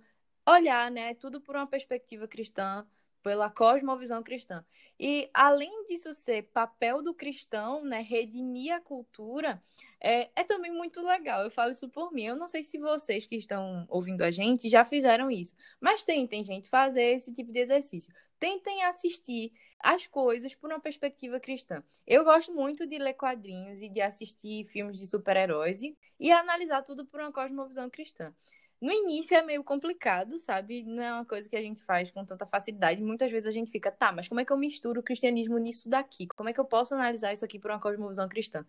olhar, 0.46 0.90
né? 0.90 1.14
Tudo 1.14 1.40
por 1.40 1.56
uma 1.56 1.66
perspectiva 1.66 2.28
cristã, 2.28 2.86
pela 3.22 3.48
cosmovisão 3.48 4.22
cristã. 4.22 4.62
E 4.98 5.30
além 5.32 5.86
disso 5.86 6.12
ser 6.12 6.42
papel 6.52 7.02
do 7.02 7.14
cristão, 7.14 7.82
né? 7.82 8.02
Redimir 8.02 8.74
a 8.74 8.80
cultura, 8.80 9.62
é, 9.98 10.28
é 10.36 10.44
também 10.44 10.70
muito 10.70 11.00
legal. 11.02 11.42
Eu 11.42 11.50
falo 11.50 11.72
isso 11.72 11.88
por 11.88 12.12
mim. 12.12 12.24
Eu 12.24 12.36
não 12.36 12.46
sei 12.46 12.62
se 12.62 12.78
vocês 12.78 13.26
que 13.26 13.36
estão 13.36 13.86
ouvindo 13.88 14.22
a 14.22 14.30
gente 14.30 14.68
já 14.68 14.84
fizeram 14.84 15.30
isso, 15.30 15.56
mas 15.80 16.04
tentem, 16.04 16.44
gente, 16.44 16.68
fazer 16.68 17.16
esse 17.16 17.32
tipo 17.32 17.50
de 17.52 17.58
exercício. 17.58 18.12
Tentem 18.38 18.82
assistir 18.84 19.52
as 19.82 20.06
coisas 20.06 20.54
por 20.54 20.70
uma 20.70 20.80
perspectiva 20.80 21.40
cristã. 21.40 21.82
Eu 22.06 22.24
gosto 22.24 22.52
muito 22.52 22.86
de 22.86 22.98
ler 22.98 23.14
quadrinhos 23.14 23.82
e 23.82 23.88
de 23.88 24.00
assistir 24.00 24.66
filmes 24.66 24.98
de 24.98 25.06
super-heróis 25.06 25.82
e, 25.82 25.96
e 26.18 26.30
analisar 26.30 26.82
tudo 26.82 27.06
por 27.06 27.20
uma 27.20 27.32
cosmovisão 27.32 27.88
cristã. 27.88 28.34
No 28.80 28.90
início 28.90 29.36
é 29.36 29.42
meio 29.42 29.62
complicado, 29.62 30.38
sabe? 30.38 30.82
Não 30.82 31.02
é 31.02 31.12
uma 31.12 31.24
coisa 31.24 31.48
que 31.48 31.56
a 31.56 31.60
gente 31.60 31.82
faz 31.82 32.10
com 32.10 32.24
tanta 32.24 32.46
facilidade. 32.46 33.02
Muitas 33.02 33.30
vezes 33.30 33.46
a 33.46 33.52
gente 33.52 33.70
fica, 33.70 33.92
tá, 33.92 34.10
mas 34.10 34.26
como 34.26 34.40
é 34.40 34.44
que 34.44 34.52
eu 34.52 34.56
misturo 34.56 35.00
o 35.00 35.02
cristianismo 35.02 35.58
nisso 35.58 35.88
daqui? 35.88 36.26
Como 36.28 36.48
é 36.48 36.52
que 36.52 36.60
eu 36.60 36.64
posso 36.64 36.94
analisar 36.94 37.32
isso 37.32 37.44
aqui 37.44 37.58
por 37.58 37.70
uma 37.70 37.80
cosmovisão 37.80 38.26
cristã? 38.26 38.64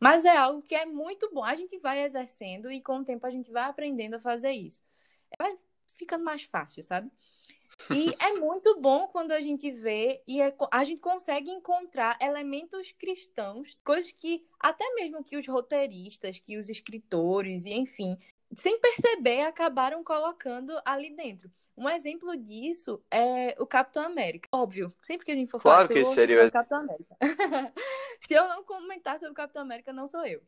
Mas 0.00 0.24
é 0.24 0.36
algo 0.36 0.62
que 0.62 0.74
é 0.74 0.84
muito 0.84 1.30
bom. 1.32 1.44
A 1.44 1.54
gente 1.54 1.78
vai 1.78 2.02
exercendo 2.02 2.72
e 2.72 2.80
com 2.80 2.98
o 2.98 3.04
tempo 3.04 3.24
a 3.24 3.30
gente 3.30 3.52
vai 3.52 3.62
aprendendo 3.62 4.14
a 4.14 4.20
fazer 4.20 4.50
isso. 4.50 4.82
Vai 5.38 5.56
ficando 5.96 6.24
mais 6.24 6.42
fácil, 6.42 6.82
sabe? 6.82 7.08
E 7.90 8.14
é 8.18 8.34
muito 8.34 8.80
bom 8.80 9.08
quando 9.08 9.32
a 9.32 9.40
gente 9.40 9.70
vê 9.70 10.22
e 10.26 10.40
é, 10.40 10.54
a 10.70 10.84
gente 10.84 11.00
consegue 11.00 11.50
encontrar 11.50 12.16
elementos 12.20 12.92
cristãos, 12.92 13.80
coisas 13.82 14.12
que 14.12 14.46
até 14.58 14.94
mesmo 14.94 15.24
que 15.24 15.36
os 15.36 15.46
roteiristas, 15.46 16.38
que 16.38 16.58
os 16.58 16.68
escritores, 16.68 17.64
e 17.64 17.72
enfim, 17.72 18.16
sem 18.54 18.78
perceber, 18.78 19.42
acabaram 19.42 20.04
colocando 20.04 20.72
ali 20.84 21.14
dentro. 21.14 21.50
Um 21.76 21.88
exemplo 21.88 22.36
disso 22.36 23.02
é 23.10 23.56
o 23.58 23.66
Capitão 23.66 24.04
América. 24.04 24.48
Óbvio, 24.52 24.94
sempre 25.02 25.24
que 25.24 25.32
a 25.32 25.34
gente 25.34 25.50
for 25.50 25.60
claro 25.60 25.88
falar 25.88 26.00
que 26.00 26.04
seria 26.04 26.46
o 26.46 26.52
Capitão 26.52 26.80
América. 26.80 27.16
Se 28.26 28.34
eu 28.34 28.46
não 28.46 28.62
comentar 28.62 29.18
sobre 29.18 29.32
o 29.32 29.34
Capitão 29.34 29.62
América, 29.62 29.92
não 29.92 30.06
sou 30.06 30.24
eu. 30.26 30.42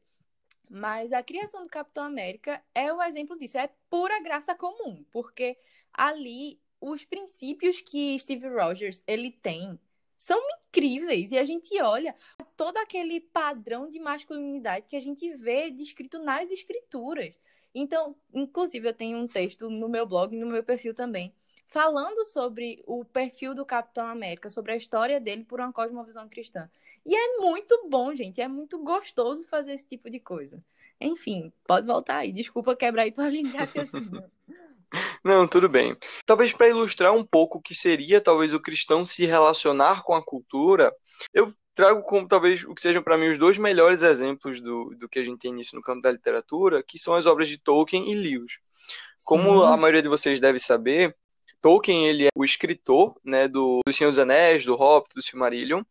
Mas 0.69 1.13
a 1.13 1.23
criação 1.23 1.65
do 1.65 1.71
Capitão 1.71 2.05
América 2.05 2.63
é 2.75 2.93
o 2.93 3.03
exemplo 3.03 3.39
disso. 3.39 3.59
É 3.59 3.71
pura 3.89 4.21
graça 4.21 4.55
comum, 4.55 5.05
porque 5.11 5.59
ali 5.93 6.61
os 6.91 7.05
princípios 7.05 7.81
que 7.81 8.19
Steve 8.19 8.47
Rogers 8.49 9.03
ele 9.07 9.31
tem 9.31 9.79
são 10.19 10.39
incríveis 10.67 11.33
e 11.33 11.39
a 11.39 11.45
gente 11.45 11.81
olha 11.81 12.15
todo 12.57 12.77
aquele 12.77 13.21
padrão 13.21 13.89
de 13.89 13.99
masculinidade 13.99 14.87
que 14.89 14.97
a 14.97 15.01
gente 15.01 15.33
vê 15.35 15.71
descrito 15.71 16.19
nas 16.23 16.51
escrituras. 16.51 17.35
Então, 17.75 18.15
inclusive 18.33 18.87
eu 18.87 18.93
tenho 18.93 19.19
um 19.19 19.27
texto 19.27 19.71
no 19.71 19.89
meu 19.89 20.07
blog, 20.07 20.37
no 20.37 20.47
meu 20.47 20.63
perfil 20.63 20.95
também, 20.95 21.35
falando 21.67 22.25
sobre 22.25 22.83
o 22.87 23.05
perfil 23.05 23.55
do 23.55 23.65
Capitão 23.65 24.07
América, 24.07 24.51
sobre 24.51 24.73
a 24.73 24.77
história 24.77 25.19
dele 25.19 25.45
por 25.45 25.61
uma 25.61 25.73
cosmovisão 25.73 26.29
cristã. 26.29 26.71
E 27.05 27.15
é 27.15 27.39
muito 27.39 27.89
bom, 27.89 28.15
gente, 28.15 28.41
é 28.41 28.49
muito 28.49 28.79
gostoso 28.79 29.47
fazer 29.49 29.73
esse 29.73 29.89
tipo 29.89 30.09
de 30.11 30.21
coisa. 30.21 30.63
Enfim, 31.01 31.53
pode 31.67 31.87
voltar 31.87 32.19
aí. 32.19 32.33
Desculpa 32.33 32.77
quebrar 32.77 33.03
aí 33.03 33.13
tua 33.13 33.29
linha 33.31 33.51
de 33.51 33.57
raciocínio. 33.57 34.31
Não, 35.25 35.47
tudo 35.47 35.69
bem. 35.69 35.97
Talvez 36.27 36.53
para 36.53 36.69
ilustrar 36.69 37.13
um 37.13 37.25
pouco 37.25 37.59
o 37.59 37.63
que 37.63 37.75
seria 37.75 38.21
talvez 38.21 38.55
o 38.55 38.61
cristão 38.61 39.05
se 39.05 39.27
relacionar 39.27 40.03
com 40.03 40.15
a 40.15 40.25
cultura, 40.25 40.93
eu 41.33 41.53
trago 41.75 42.03
como 42.03 42.29
talvez 42.29 42.65
o 42.65 42.75
que 42.75 42.81
sejam 42.81 43.03
para 43.03 43.19
mim 43.19 43.29
os 43.29 43.39
dois 43.39 43.59
melhores 43.59 44.03
exemplos 44.03 44.61
do, 44.61 44.95
do 44.97 45.09
que 45.09 45.19
a 45.19 45.25
gente 45.25 45.41
tem 45.41 45.53
nisso 45.53 45.75
no 45.75 45.83
campo 45.83 46.03
da 46.03 46.13
literatura, 46.13 46.83
que 46.83 46.99
são 46.99 47.15
as 47.15 47.27
obras 47.27 47.49
de 47.49 47.59
Tolkien 47.59 48.11
e 48.11 48.15
Lewis. 48.15 48.59
Como 49.25 49.63
Sim. 49.63 49.69
a 49.69 49.77
maioria 49.77 50.03
de 50.03 50.09
vocês 50.09 50.41
deve 50.41 50.59
saber, 50.59 51.17
Tolkien 51.61 52.07
ele 52.07 52.27
é 52.27 52.31
o 52.35 52.45
escritor 52.45 53.19
né, 53.25 53.49
do, 53.49 53.81
do 53.87 53.93
Senhor 53.93 54.11
dos 54.11 54.19
Anéis, 54.19 54.65
do 54.65 54.77
Hobbit, 54.77 55.15
do 55.15 55.23
Silmarillion, 55.23 55.83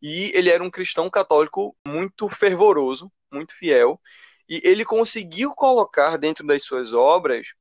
e 0.00 0.30
ele 0.34 0.50
era 0.50 0.62
um 0.62 0.70
cristão 0.70 1.08
católico 1.08 1.74
muito 1.86 2.28
fervoroso, 2.28 3.10
muito 3.32 3.56
fiel, 3.56 3.98
e 4.48 4.60
ele 4.62 4.84
conseguiu 4.84 5.54
colocar 5.54 6.18
dentro 6.18 6.46
das 6.46 6.62
suas 6.62 6.92
obras 6.92 7.54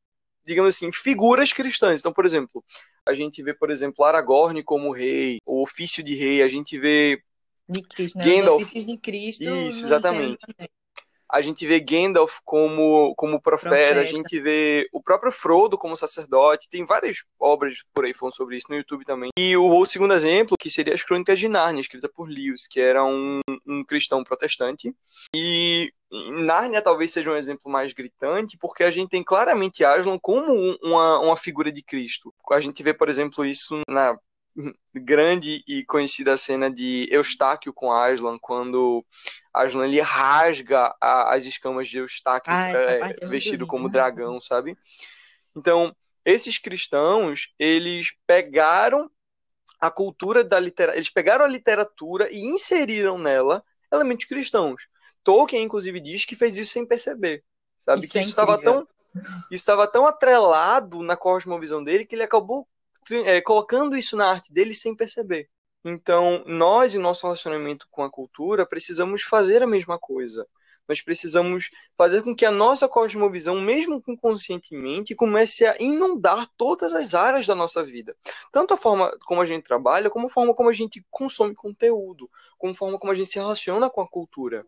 digamos 0.46 0.76
assim, 0.76 0.92
figuras 0.92 1.54
cristãs. 1.54 2.00
Então, 2.00 2.14
por 2.14 2.26
exemplo, 2.26 2.64
a 3.08 3.14
gente 3.14 3.42
vê, 3.44 3.54
por 3.54 3.72
exemplo, 3.72 4.04
Aragorn 4.04 4.62
como 4.64 4.92
rei, 4.92 5.40
o 5.46 5.62
ofício 5.62 6.04
de 6.04 6.16
rei, 6.16 6.42
a 6.42 6.48
gente 6.48 6.78
vê 6.78 7.22
de 7.68 7.82
Cristo, 7.82 8.18
né? 8.18 8.26
Gandalf. 8.26 8.62
Os 8.62 8.68
ofícios 8.68 8.86
de 8.86 8.98
Cristo. 8.98 9.44
Isso, 9.44 9.86
exatamente 9.86 10.46
a 11.34 11.42
gente 11.42 11.66
vê 11.66 11.80
Gandalf 11.80 12.38
como, 12.46 13.16
como 13.16 13.42
profeta, 13.42 13.76
profeta, 13.76 14.02
a 14.02 14.06
gente 14.06 14.40
vê 14.40 14.88
o 14.94 15.02
próprio 15.02 15.32
Frodo 15.32 15.80
como 15.80 15.96
sacerdote, 15.96 16.70
tem 16.70 16.86
várias 16.86 17.24
obras 17.40 17.80
por 17.92 18.06
aí 18.06 18.14
falando 18.14 18.36
sobre 18.36 18.56
isso 18.56 18.68
no 18.70 18.76
YouTube 18.76 19.04
também. 19.04 19.32
E 19.36 19.58
o, 19.58 19.66
o 19.66 19.84
segundo 19.84 20.14
exemplo, 20.14 20.56
que 20.60 20.70
seria 20.70 20.94
as 20.94 21.04
Crônicas 21.04 21.40
de 21.40 21.48
Nárnia, 21.50 21.82
escrita 21.82 22.08
por 22.08 22.30
Lewis, 22.30 22.68
que 22.68 22.80
era 22.80 23.04
um, 23.04 23.40
um 23.66 23.84
cristão 23.84 24.24
protestante. 24.24 24.96
E 25.36 25.92
Nárnia 26.12 26.84
talvez 26.84 27.12
seja 27.12 27.32
um 27.32 27.36
exemplo 27.36 27.72
mais 27.72 27.94
gritante, 27.94 28.56
porque 28.56 28.84
a 28.84 28.92
gente 28.92 29.10
tem 29.10 29.24
claramente 29.24 29.84
Aslan 29.84 30.20
como 30.20 30.78
uma, 30.84 31.20
uma 31.20 31.36
figura 31.36 31.72
de 31.72 31.82
Cristo. 31.82 32.32
A 32.52 32.60
gente 32.60 32.84
vê, 32.84 32.94
por 32.94 33.10
exemplo, 33.10 33.44
isso 33.44 33.80
na 33.90 34.16
grande 34.94 35.64
e 35.68 35.84
conhecida 35.86 36.38
cena 36.38 36.70
de 36.70 37.08
Eustáquio 37.12 37.74
com 37.74 37.92
Aslan, 37.92 38.38
quando 38.40 39.06
Aslan 39.54 39.88
ele 39.88 40.00
rasga 40.02 40.96
a, 41.02 41.34
as 41.34 41.46
escamas 41.46 41.88
de 41.88 41.98
Eustáquio 41.98 42.54
ah, 42.54 42.70
é, 42.70 43.16
é 43.22 43.28
vestido 43.28 43.66
como 43.66 43.90
dragão, 43.90 44.40
sabe? 44.40 44.78
Então, 45.56 45.96
esses 46.26 46.58
cristãos, 46.58 47.50
eles 47.58 48.14
pegaram 48.26 49.10
a 49.80 49.92
cultura 49.92 50.44
da 50.44 50.60
literatura, 50.60 50.98
eles 50.98 51.10
pegaram 51.10 51.46
a 51.46 51.48
literatura 51.48 52.32
e 52.32 52.40
inseriram 52.40 53.18
nela 53.18 53.64
elementos 53.92 54.26
cristãos. 54.26 54.88
Tolkien, 55.24 55.64
inclusive, 55.64 56.00
diz 56.00 56.26
que 56.26 56.36
fez 56.36 56.58
isso 56.58 56.72
sem 56.72 56.86
perceber, 56.86 57.44
sabe? 57.78 58.04
Isso 58.04 58.12
que 58.12 58.18
é 58.18 58.22
isso 58.22 58.30
estava 58.30 58.60
tão 58.60 58.88
estava 59.52 59.88
tão 59.88 60.08
atrelado 60.08 61.04
na 61.04 61.16
cosmovisão 61.16 61.84
dele 61.84 62.04
que 62.04 62.16
ele 62.16 62.24
acabou 62.24 62.68
é, 63.12 63.42
colocando 63.42 63.98
isso 63.98 64.16
na 64.16 64.30
arte 64.30 64.54
dele 64.54 64.74
sem 64.74 64.96
perceber. 64.96 65.50
Então, 65.86 66.44
nós, 66.46 66.96
em 66.96 67.00
nosso 67.00 67.24
relacionamento 67.24 67.88
com 67.92 68.04
a 68.04 68.10
cultura, 68.10 68.66
precisamos 68.66 69.22
fazer 69.24 69.62
a 69.62 69.68
mesma 69.68 70.00
coisa. 70.00 70.48
Nós 70.88 71.02
precisamos 71.02 71.70
fazer 71.98 72.22
com 72.22 72.36
que 72.36 72.46
a 72.46 72.52
nossa 72.52 72.88
cosmovisão, 72.88 73.60
mesmo 73.60 74.04
inconscientemente, 74.08 75.16
comece 75.16 75.66
a 75.66 75.76
inundar 75.80 76.50
todas 76.58 76.94
as 76.94 77.14
áreas 77.14 77.48
da 77.48 77.56
nossa 77.56 77.84
vida. 77.84 78.16
Tanto 78.52 78.74
a 78.74 78.78
forma 78.78 79.18
como 79.26 79.42
a 79.42 79.46
gente 79.46 79.64
trabalha, 79.64 80.10
como 80.10 80.28
a 80.28 80.30
forma 80.30 80.54
como 80.54 80.70
a 80.70 80.74
gente 80.74 81.06
consome 81.10 81.56
conteúdo, 81.56 82.30
como 82.58 82.74
a 82.74 82.76
forma 82.76 83.00
como 83.00 83.12
a 83.12 83.16
gente 83.16 83.30
se 83.30 83.40
relaciona 83.40 83.90
com 83.90 84.02
a 84.02 84.08
cultura. 84.08 84.66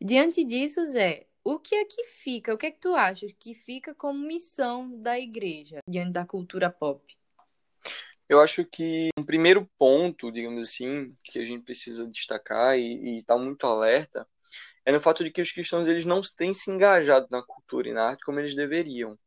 Diante 0.00 0.44
disso, 0.44 0.86
Zé, 0.86 1.26
o 1.44 1.58
que 1.58 1.74
é 1.74 1.84
que 1.84 2.06
fica? 2.06 2.54
O 2.54 2.58
que 2.58 2.66
é 2.66 2.70
que 2.70 2.80
tu 2.80 2.94
achas 2.94 3.30
que 3.38 3.54
fica 3.54 3.94
como 3.94 4.26
missão 4.26 4.98
da 5.00 5.20
igreja 5.20 5.78
diante 5.86 6.12
da 6.12 6.24
cultura 6.24 6.70
pop? 6.70 7.14
Eu 8.26 8.40
acho 8.40 8.64
que 8.64 9.10
um 9.18 9.22
primeiro 9.22 9.68
ponto, 9.78 10.32
digamos 10.32 10.62
assim, 10.62 11.06
que 11.22 11.38
a 11.38 11.44
gente 11.44 11.62
precisa 11.62 12.06
destacar 12.06 12.78
e 12.78 13.18
estar 13.18 13.34
tá 13.34 13.40
muito 13.40 13.66
alerta 13.66 14.26
é 14.86 14.92
no 14.92 15.00
fato 15.00 15.22
de 15.22 15.30
que 15.30 15.42
os 15.42 15.52
cristãos 15.52 15.86
eles 15.86 16.04
não 16.04 16.20
têm 16.36 16.52
se 16.52 16.70
engajado 16.70 17.26
na 17.30 17.42
cultura 17.42 17.88
e 17.88 17.92
na 17.92 18.08
arte 18.08 18.24
como 18.24 18.40
eles 18.40 18.54
deveriam. 18.54 19.18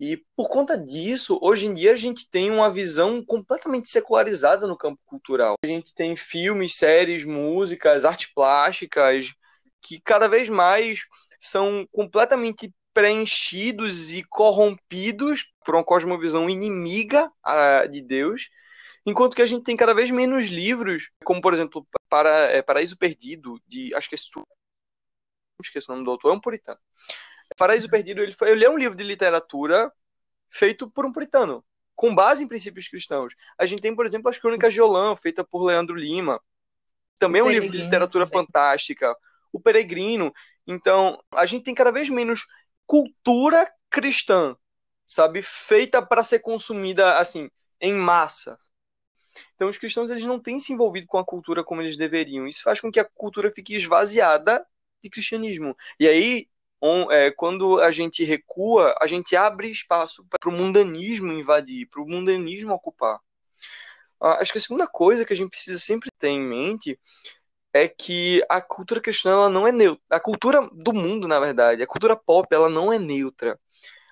E 0.00 0.22
por 0.34 0.48
conta 0.48 0.76
disso, 0.76 1.38
hoje 1.40 1.66
em 1.66 1.74
dia 1.74 1.92
a 1.92 1.96
gente 1.96 2.28
tem 2.28 2.50
uma 2.50 2.70
visão 2.70 3.24
completamente 3.24 3.88
secularizada 3.88 4.66
no 4.66 4.76
campo 4.76 5.00
cultural. 5.06 5.54
A 5.62 5.66
gente 5.66 5.94
tem 5.94 6.16
filmes, 6.16 6.74
séries, 6.74 7.24
músicas, 7.24 8.04
artes 8.04 8.32
plásticas 8.34 9.32
que 9.80 10.00
cada 10.00 10.26
vez 10.26 10.48
mais 10.48 11.00
são 11.46 11.86
completamente 11.92 12.72
preenchidos 12.92 14.12
e 14.12 14.22
corrompidos 14.22 15.52
por 15.64 15.74
uma 15.74 15.84
cosmovisão 15.84 16.48
inimiga 16.48 17.30
de 17.90 18.00
Deus, 18.00 18.48
enquanto 19.04 19.34
que 19.34 19.42
a 19.42 19.46
gente 19.46 19.64
tem 19.64 19.76
cada 19.76 19.92
vez 19.92 20.10
menos 20.10 20.46
livros, 20.46 21.10
como 21.24 21.40
por 21.40 21.52
exemplo 21.52 21.86
para, 22.08 22.50
é, 22.52 22.62
Paraíso 22.62 22.96
Perdido, 22.96 23.60
de 23.66 23.94
acho 23.94 24.08
que 24.08 24.14
é 24.14 24.18
esqueci 25.62 25.88
o 25.88 25.92
nome 25.92 26.04
do 26.04 26.10
autor, 26.10 26.30
é 26.30 26.34
um 26.34 26.40
puritano. 26.40 26.78
Paraíso 27.56 27.88
Perdido, 27.90 28.22
ele, 28.22 28.32
foi, 28.32 28.50
ele 28.50 28.64
é 28.64 28.70
um 28.70 28.78
livro 28.78 28.96
de 28.96 29.04
literatura 29.04 29.92
feito 30.48 30.88
por 30.90 31.04
um 31.04 31.12
puritano, 31.12 31.64
com 31.94 32.14
base 32.14 32.44
em 32.44 32.48
princípios 32.48 32.88
cristãos. 32.88 33.34
A 33.58 33.66
gente 33.66 33.82
tem, 33.82 33.94
por 33.94 34.06
exemplo, 34.06 34.30
as 34.30 34.38
Crônicas 34.38 34.72
de 34.72 34.80
Olã, 34.80 35.14
feita 35.16 35.44
por 35.44 35.64
Leandro 35.64 35.96
Lima. 35.96 36.40
Também 37.18 37.40
é 37.40 37.44
um 37.44 37.50
livro 37.50 37.70
de 37.70 37.82
literatura 37.82 38.24
também. 38.26 38.44
fantástica. 38.44 39.14
O 39.52 39.60
Peregrino. 39.60 40.32
Então, 40.66 41.22
a 41.32 41.46
gente 41.46 41.64
tem 41.64 41.74
cada 41.74 41.92
vez 41.92 42.08
menos 42.08 42.46
cultura 42.86 43.70
cristã, 43.90 44.56
sabe? 45.04 45.42
Feita 45.42 46.04
para 46.04 46.24
ser 46.24 46.40
consumida, 46.40 47.18
assim, 47.18 47.50
em 47.80 47.94
massa. 47.94 48.56
Então, 49.54 49.68
os 49.68 49.78
cristãos 49.78 50.10
eles 50.10 50.26
não 50.26 50.40
têm 50.40 50.58
se 50.58 50.72
envolvido 50.72 51.06
com 51.06 51.18
a 51.18 51.24
cultura 51.24 51.64
como 51.64 51.82
eles 51.82 51.96
deveriam. 51.96 52.46
Isso 52.46 52.62
faz 52.62 52.80
com 52.80 52.90
que 52.90 53.00
a 53.00 53.04
cultura 53.04 53.52
fique 53.54 53.74
esvaziada 53.74 54.66
de 55.02 55.10
cristianismo. 55.10 55.76
E 55.98 56.08
aí, 56.08 56.48
on, 56.80 57.10
é, 57.10 57.30
quando 57.30 57.80
a 57.80 57.90
gente 57.90 58.24
recua, 58.24 58.94
a 59.00 59.06
gente 59.06 59.36
abre 59.36 59.70
espaço 59.70 60.24
para 60.28 60.48
o 60.48 60.52
mundanismo 60.52 61.32
invadir, 61.32 61.86
para 61.88 62.02
o 62.02 62.08
mundanismo 62.08 62.72
ocupar. 62.72 63.20
Ah, 64.20 64.38
acho 64.40 64.52
que 64.52 64.58
a 64.58 64.60
segunda 64.60 64.86
coisa 64.86 65.24
que 65.24 65.32
a 65.32 65.36
gente 65.36 65.50
precisa 65.50 65.78
sempre 65.78 66.10
ter 66.18 66.28
em 66.28 66.40
mente 66.40 66.98
é 67.74 67.88
que 67.88 68.42
a 68.48 68.60
cultura 68.60 69.00
cristã 69.00 69.32
ela 69.32 69.50
não 69.50 69.66
é 69.66 69.72
neutra. 69.72 70.02
A 70.08 70.20
cultura 70.20 70.70
do 70.72 70.92
mundo, 70.94 71.26
na 71.26 71.40
verdade, 71.40 71.82
a 71.82 71.86
cultura 71.86 72.16
pop, 72.16 72.46
ela 72.54 72.68
não 72.68 72.92
é 72.92 72.98
neutra. 72.98 73.58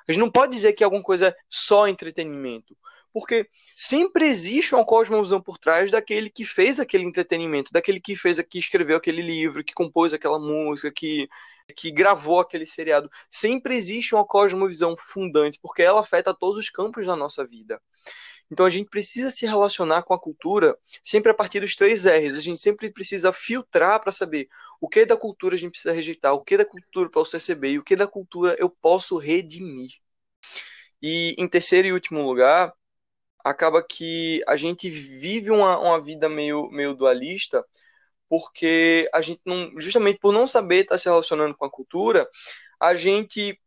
A 0.07 0.13
gente 0.13 0.21
não 0.21 0.31
pode 0.31 0.53
dizer 0.53 0.73
que 0.73 0.83
alguma 0.83 1.03
coisa 1.03 1.29
é 1.29 1.37
só 1.49 1.87
entretenimento, 1.87 2.77
porque 3.13 3.49
sempre 3.75 4.27
existe 4.27 4.75
uma 4.75 4.85
cosmovisão 4.85 5.41
por 5.41 5.59
trás 5.59 5.93
daquele 5.93 6.29
que 6.29 6.45
fez 6.45 6.81
aquele 6.81 7.05
entretenimento, 7.05 7.73
daquele 7.73 8.01
que 8.01 8.17
fez, 8.17 8.41
que 8.41 8.59
escreveu 8.59 8.97
aquele 8.97 9.23
livro, 9.23 9.63
que 9.63 9.73
compôs 9.73 10.13
aquela 10.13 10.41
música, 10.41 10.91
que 10.91 11.29
que 11.77 11.91
gravou 11.93 12.41
aquele 12.41 12.67
seriado. 12.67 13.09
Sempre 13.31 13.77
existe 13.77 14.15
uma 14.15 14.27
cosmovisão 14.27 14.97
fundante, 14.97 15.59
porque 15.63 15.81
ela 15.81 16.01
afeta 16.01 16.35
todos 16.35 16.59
os 16.59 16.69
campos 16.69 17.07
da 17.07 17.15
nossa 17.15 17.47
vida. 17.47 17.81
Então 18.53 18.67
a 18.67 18.71
gente 18.71 18.91
precisa 18.91 19.31
se 19.31 19.47
relacionar 19.47 20.03
com 20.03 20.13
a 20.13 20.21
cultura 20.21 20.77
sempre 21.03 21.31
a 21.31 21.35
partir 21.35 21.61
dos 21.61 21.75
três 21.75 22.05
R's. 22.05 22.37
A 22.37 22.43
gente 22.43 22.61
sempre 22.61 22.91
precisa 22.91 23.33
filtrar 23.33 23.99
para 23.99 24.13
saber 24.13 24.47
o 24.79 24.91
que 24.91 25.07
da 25.07 25.17
cultura 25.17 25.55
a 25.55 25.59
gente 25.59 25.71
precisa 25.71 25.95
rejeitar, 25.95 26.35
o 26.35 26.45
que 26.45 26.59
da 26.59 26.65
cultura 26.67 27.07
eu 27.07 27.11
posso 27.11 27.35
receber 27.35 27.71
e 27.71 27.79
o 27.79 27.83
que 27.83 27.97
da 27.97 28.07
cultura 28.07 28.55
eu 28.59 28.69
posso 28.69 29.17
redimir. 29.17 29.93
E 31.01 31.35
em 31.39 31.49
terceiro 31.49 31.89
e 31.89 31.93
último 31.95 32.21
lugar, 32.23 32.75
acaba 33.43 33.83
que 33.83 34.45
a 34.47 34.55
gente 34.55 34.91
vive 34.91 35.51
uma, 35.51 35.79
uma 35.79 35.99
vida 35.99 36.29
meio, 36.29 36.71
meio 36.71 36.93
dualista, 36.93 37.65
porque 38.29 39.09
a 39.15 39.23
gente 39.23 39.41
não, 39.47 39.73
justamente 39.81 40.19
por 40.19 40.31
não 40.31 40.47
saber 40.47 40.83
estar 40.83 40.99
se 40.99 41.07
relacionando 41.07 41.57
com 41.57 41.65
a 41.65 41.71
cultura, 41.71 42.29
a 42.79 42.95
gente 42.95 43.59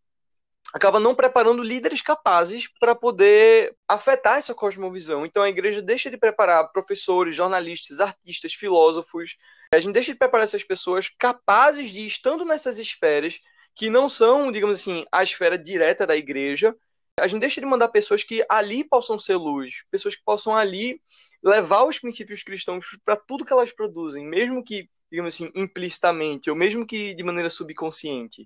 acaba 0.75 0.99
não 0.99 1.15
preparando 1.15 1.63
líderes 1.63 2.01
capazes 2.01 2.67
para 2.67 2.93
poder 2.93 3.73
afetar 3.87 4.39
essa 4.39 4.53
cosmovisão. 4.53 5.25
Então 5.25 5.41
a 5.41 5.47
igreja 5.47 5.81
deixa 5.81 6.11
de 6.11 6.17
preparar 6.17 6.69
professores, 6.73 7.33
jornalistas, 7.33 8.01
artistas, 8.01 8.53
filósofos. 8.53 9.37
A 9.73 9.79
gente 9.79 9.93
deixa 9.93 10.11
de 10.11 10.19
preparar 10.19 10.43
essas 10.43 10.65
pessoas 10.65 11.07
capazes 11.07 11.91
de, 11.91 12.05
estando 12.05 12.43
nessas 12.43 12.77
esferas, 12.77 13.39
que 13.73 13.89
não 13.89 14.09
são, 14.09 14.51
digamos 14.51 14.81
assim, 14.81 15.05
a 15.13 15.23
esfera 15.23 15.57
direta 15.57 16.05
da 16.05 16.17
igreja, 16.17 16.75
a 17.17 17.25
gente 17.25 17.39
deixa 17.39 17.61
de 17.61 17.67
mandar 17.67 17.87
pessoas 17.87 18.25
que 18.25 18.45
ali 18.49 18.83
possam 18.83 19.17
ser 19.17 19.37
luz, 19.37 19.85
pessoas 19.89 20.13
que 20.13 20.23
possam 20.25 20.53
ali 20.53 21.01
levar 21.41 21.85
os 21.85 21.99
princípios 21.99 22.43
cristãos 22.43 22.85
para 23.05 23.15
tudo 23.15 23.45
que 23.45 23.53
elas 23.53 23.71
produzem, 23.71 24.25
mesmo 24.25 24.61
que, 24.61 24.89
digamos 25.09 25.33
assim, 25.33 25.49
implicitamente, 25.55 26.49
ou 26.49 26.55
mesmo 26.55 26.85
que 26.85 27.13
de 27.13 27.23
maneira 27.23 27.49
subconsciente. 27.49 28.45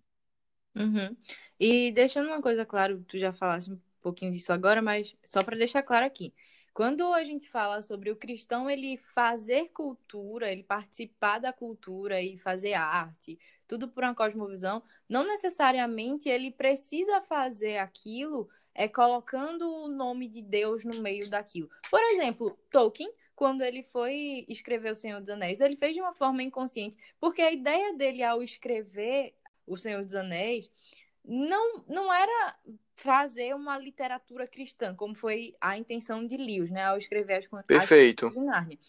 Uhum. 0.75 1.15
E 1.59 1.91
deixando 1.91 2.27
uma 2.27 2.41
coisa 2.41 2.65
claro, 2.65 3.03
tu 3.07 3.17
já 3.17 3.33
falaste 3.33 3.71
um 3.71 3.79
pouquinho 4.01 4.31
disso 4.31 4.53
agora, 4.53 4.81
mas 4.81 5.15
só 5.25 5.43
para 5.43 5.57
deixar 5.57 5.83
claro 5.83 6.05
aqui. 6.05 6.33
Quando 6.73 7.11
a 7.13 7.23
gente 7.23 7.49
fala 7.49 7.81
sobre 7.81 8.11
o 8.11 8.15
cristão, 8.15 8.69
ele 8.69 8.97
fazer 8.97 9.69
cultura, 9.73 10.51
ele 10.51 10.63
participar 10.63 11.39
da 11.39 11.51
cultura 11.51 12.21
e 12.21 12.37
fazer 12.37 12.73
arte, 12.73 13.37
tudo 13.67 13.89
por 13.89 14.03
uma 14.03 14.15
cosmovisão, 14.15 14.81
não 15.07 15.25
necessariamente 15.25 16.29
ele 16.29 16.51
precisa 16.51 17.21
fazer 17.21 17.77
aquilo 17.79 18.49
é 18.73 18.87
colocando 18.87 19.69
o 19.69 19.89
nome 19.89 20.27
de 20.29 20.41
Deus 20.41 20.85
no 20.85 21.01
meio 21.01 21.29
daquilo. 21.29 21.69
Por 21.89 22.01
exemplo, 22.01 22.57
Tolkien, 22.71 23.11
quando 23.35 23.61
ele 23.61 23.83
foi 23.83 24.45
escrever 24.47 24.91
O 24.91 24.95
Senhor 24.95 25.19
dos 25.19 25.29
Anéis, 25.29 25.59
ele 25.59 25.75
fez 25.75 25.93
de 25.93 26.01
uma 26.01 26.13
forma 26.13 26.43
inconsciente, 26.43 26.95
porque 27.19 27.41
a 27.41 27.51
ideia 27.51 27.93
dele 27.93 28.23
ao 28.23 28.41
escrever 28.41 29.33
O 29.69 29.77
Senhor 29.77 30.03
dos 30.03 30.15
Anéis 30.15 30.71
não, 31.23 31.83
não 31.87 32.13
era 32.13 32.55
fazer 32.95 33.55
uma 33.55 33.77
literatura 33.77 34.47
cristã, 34.47 34.95
como 34.95 35.15
foi 35.15 35.55
a 35.61 35.77
intenção 35.77 36.25
de 36.25 36.35
Lewis, 36.35 36.71
né, 36.71 36.85
ao 36.85 36.97
escrever 36.97 37.35
as 37.35 37.65
Perfeito. 37.65 38.27
As 38.27 38.33
de 38.33 38.39
Nárnia. 38.39 38.79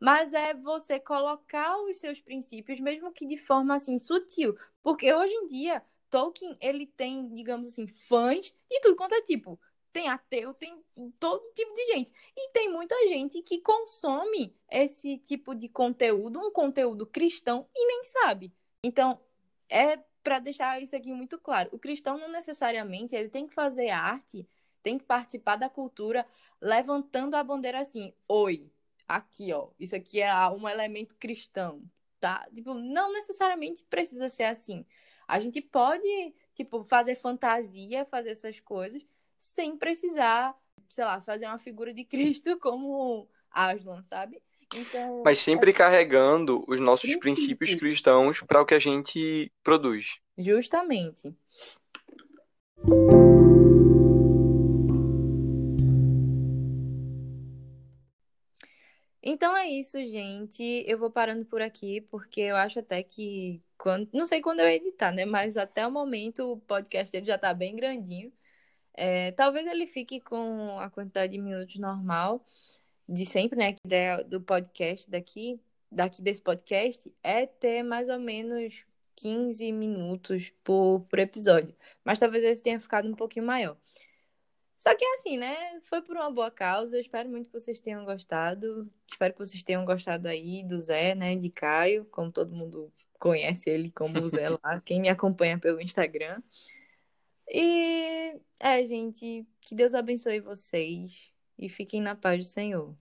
Mas 0.00 0.32
é 0.32 0.54
você 0.54 1.00
colocar 1.00 1.76
os 1.82 1.98
seus 1.98 2.20
princípios, 2.20 2.78
mesmo 2.78 3.12
que 3.12 3.26
de 3.26 3.36
forma 3.36 3.74
assim 3.74 3.98
sutil, 3.98 4.56
porque 4.82 5.12
hoje 5.12 5.34
em 5.34 5.46
dia 5.48 5.82
Tolkien, 6.10 6.56
ele 6.60 6.86
tem, 6.86 7.32
digamos 7.34 7.70
assim, 7.70 7.86
fãs 7.86 8.54
de 8.70 8.80
tudo 8.80 8.96
quanto 8.96 9.14
é 9.14 9.22
tipo. 9.22 9.60
Tem 9.92 10.08
ateu, 10.08 10.54
tem 10.54 10.82
todo 11.18 11.42
tipo 11.54 11.74
de 11.74 11.86
gente. 11.92 12.12
E 12.36 12.50
tem 12.50 12.70
muita 12.70 12.94
gente 13.08 13.42
que 13.42 13.60
consome 13.60 14.54
esse 14.70 15.18
tipo 15.18 15.54
de 15.54 15.68
conteúdo, 15.68 16.38
um 16.38 16.50
conteúdo 16.50 17.06
cristão, 17.06 17.66
e 17.74 17.86
nem 17.86 18.04
sabe. 18.04 18.52
Então, 18.82 19.20
é 19.68 19.98
para 20.28 20.40
deixar 20.40 20.82
isso 20.82 20.94
aqui 20.94 21.10
muito 21.10 21.38
claro. 21.38 21.70
O 21.72 21.78
cristão 21.78 22.18
não 22.18 22.30
necessariamente 22.30 23.16
ele 23.16 23.30
tem 23.30 23.46
que 23.48 23.54
fazer 23.54 23.88
arte, 23.88 24.46
tem 24.82 24.98
que 24.98 25.04
participar 25.06 25.56
da 25.56 25.70
cultura, 25.70 26.26
levantando 26.60 27.34
a 27.34 27.42
bandeira 27.42 27.80
assim: 27.80 28.12
oi, 28.28 28.70
aqui, 29.08 29.54
ó, 29.54 29.70
isso 29.80 29.96
aqui 29.96 30.20
é 30.20 30.30
um 30.50 30.68
elemento 30.68 31.14
cristão, 31.18 31.82
tá? 32.20 32.46
Tipo, 32.54 32.74
não 32.74 33.10
necessariamente 33.10 33.82
precisa 33.84 34.28
ser 34.28 34.44
assim. 34.44 34.84
A 35.26 35.40
gente 35.40 35.62
pode, 35.62 36.34
tipo, 36.54 36.84
fazer 36.84 37.14
fantasia, 37.14 38.04
fazer 38.04 38.30
essas 38.32 38.60
coisas, 38.60 39.02
sem 39.38 39.78
precisar, 39.78 40.54
sei 40.90 41.06
lá, 41.06 41.22
fazer 41.22 41.46
uma 41.46 41.58
figura 41.58 41.94
de 41.94 42.04
Cristo 42.04 42.58
como 42.58 43.26
Aslan, 43.50 44.02
sabe? 44.02 44.42
Então, 44.74 45.22
Mas 45.24 45.38
sempre 45.38 45.70
é... 45.70 45.74
carregando 45.74 46.64
os 46.68 46.80
nossos 46.80 47.16
Princípio. 47.16 47.20
princípios 47.20 47.74
cristãos 47.74 48.40
para 48.42 48.60
o 48.60 48.66
que 48.66 48.74
a 48.74 48.78
gente 48.78 49.50
produz. 49.62 50.16
Justamente. 50.36 51.34
Então 59.22 59.56
é 59.56 59.68
isso, 59.68 59.98
gente. 59.98 60.84
Eu 60.86 60.98
vou 60.98 61.10
parando 61.10 61.44
por 61.44 61.60
aqui, 61.60 62.00
porque 62.02 62.40
eu 62.40 62.56
acho 62.56 62.78
até 62.78 63.02
que. 63.02 63.62
Quando... 63.76 64.08
Não 64.12 64.26
sei 64.26 64.40
quando 64.40 64.60
eu 64.60 64.68
editar, 64.68 65.12
né? 65.12 65.24
Mas 65.24 65.56
até 65.56 65.86
o 65.86 65.90
momento 65.90 66.52
o 66.52 66.60
podcast 66.60 67.12
dele 67.12 67.26
já 67.26 67.38
tá 67.38 67.52
bem 67.52 67.76
grandinho. 67.76 68.32
É, 68.94 69.30
talvez 69.32 69.66
ele 69.66 69.86
fique 69.86 70.20
com 70.20 70.78
a 70.80 70.90
quantidade 70.90 71.32
de 71.32 71.38
minutos 71.38 71.76
normal, 71.76 72.44
de 73.08 73.24
sempre, 73.24 73.58
né? 73.58 73.68
A 73.68 73.86
ideia 73.86 74.24
do 74.24 74.40
podcast 74.40 75.10
daqui, 75.10 75.60
daqui 75.90 76.20
desse 76.20 76.42
podcast, 76.42 77.12
é 77.22 77.46
ter 77.46 77.82
mais 77.82 78.08
ou 78.08 78.18
menos 78.18 78.84
15 79.16 79.72
minutos 79.72 80.52
por, 80.62 81.00
por 81.08 81.18
episódio. 81.18 81.74
Mas 82.04 82.18
talvez 82.18 82.44
esse 82.44 82.62
tenha 82.62 82.80
ficado 82.80 83.08
um 83.08 83.14
pouquinho 83.14 83.46
maior. 83.46 83.76
Só 84.76 84.94
que 84.94 85.04
assim, 85.04 85.36
né? 85.36 85.80
Foi 85.82 86.00
por 86.02 86.16
uma 86.16 86.30
boa 86.30 86.50
causa. 86.50 86.96
Eu 86.96 87.00
espero 87.00 87.28
muito 87.28 87.48
que 87.50 87.58
vocês 87.58 87.80
tenham 87.80 88.04
gostado. 88.04 88.88
Espero 89.10 89.32
que 89.32 89.38
vocês 89.40 89.64
tenham 89.64 89.84
gostado 89.84 90.28
aí 90.28 90.62
do 90.62 90.78
Zé, 90.78 91.16
né? 91.16 91.34
De 91.34 91.50
Caio, 91.50 92.04
como 92.06 92.30
todo 92.30 92.54
mundo 92.54 92.92
conhece 93.18 93.68
ele 93.68 93.90
como 93.90 94.20
o 94.20 94.28
Zé 94.28 94.44
lá. 94.62 94.80
Quem 94.84 95.00
me 95.00 95.08
acompanha 95.08 95.58
pelo 95.58 95.80
Instagram. 95.80 96.40
E 97.50 98.38
é, 98.60 98.86
gente, 98.86 99.44
que 99.60 99.74
Deus 99.74 99.94
abençoe 99.94 100.40
vocês 100.40 101.32
e 101.58 101.68
fiquem 101.68 102.00
na 102.02 102.14
paz 102.16 102.38
do 102.38 102.44
Senhor. 102.50 102.96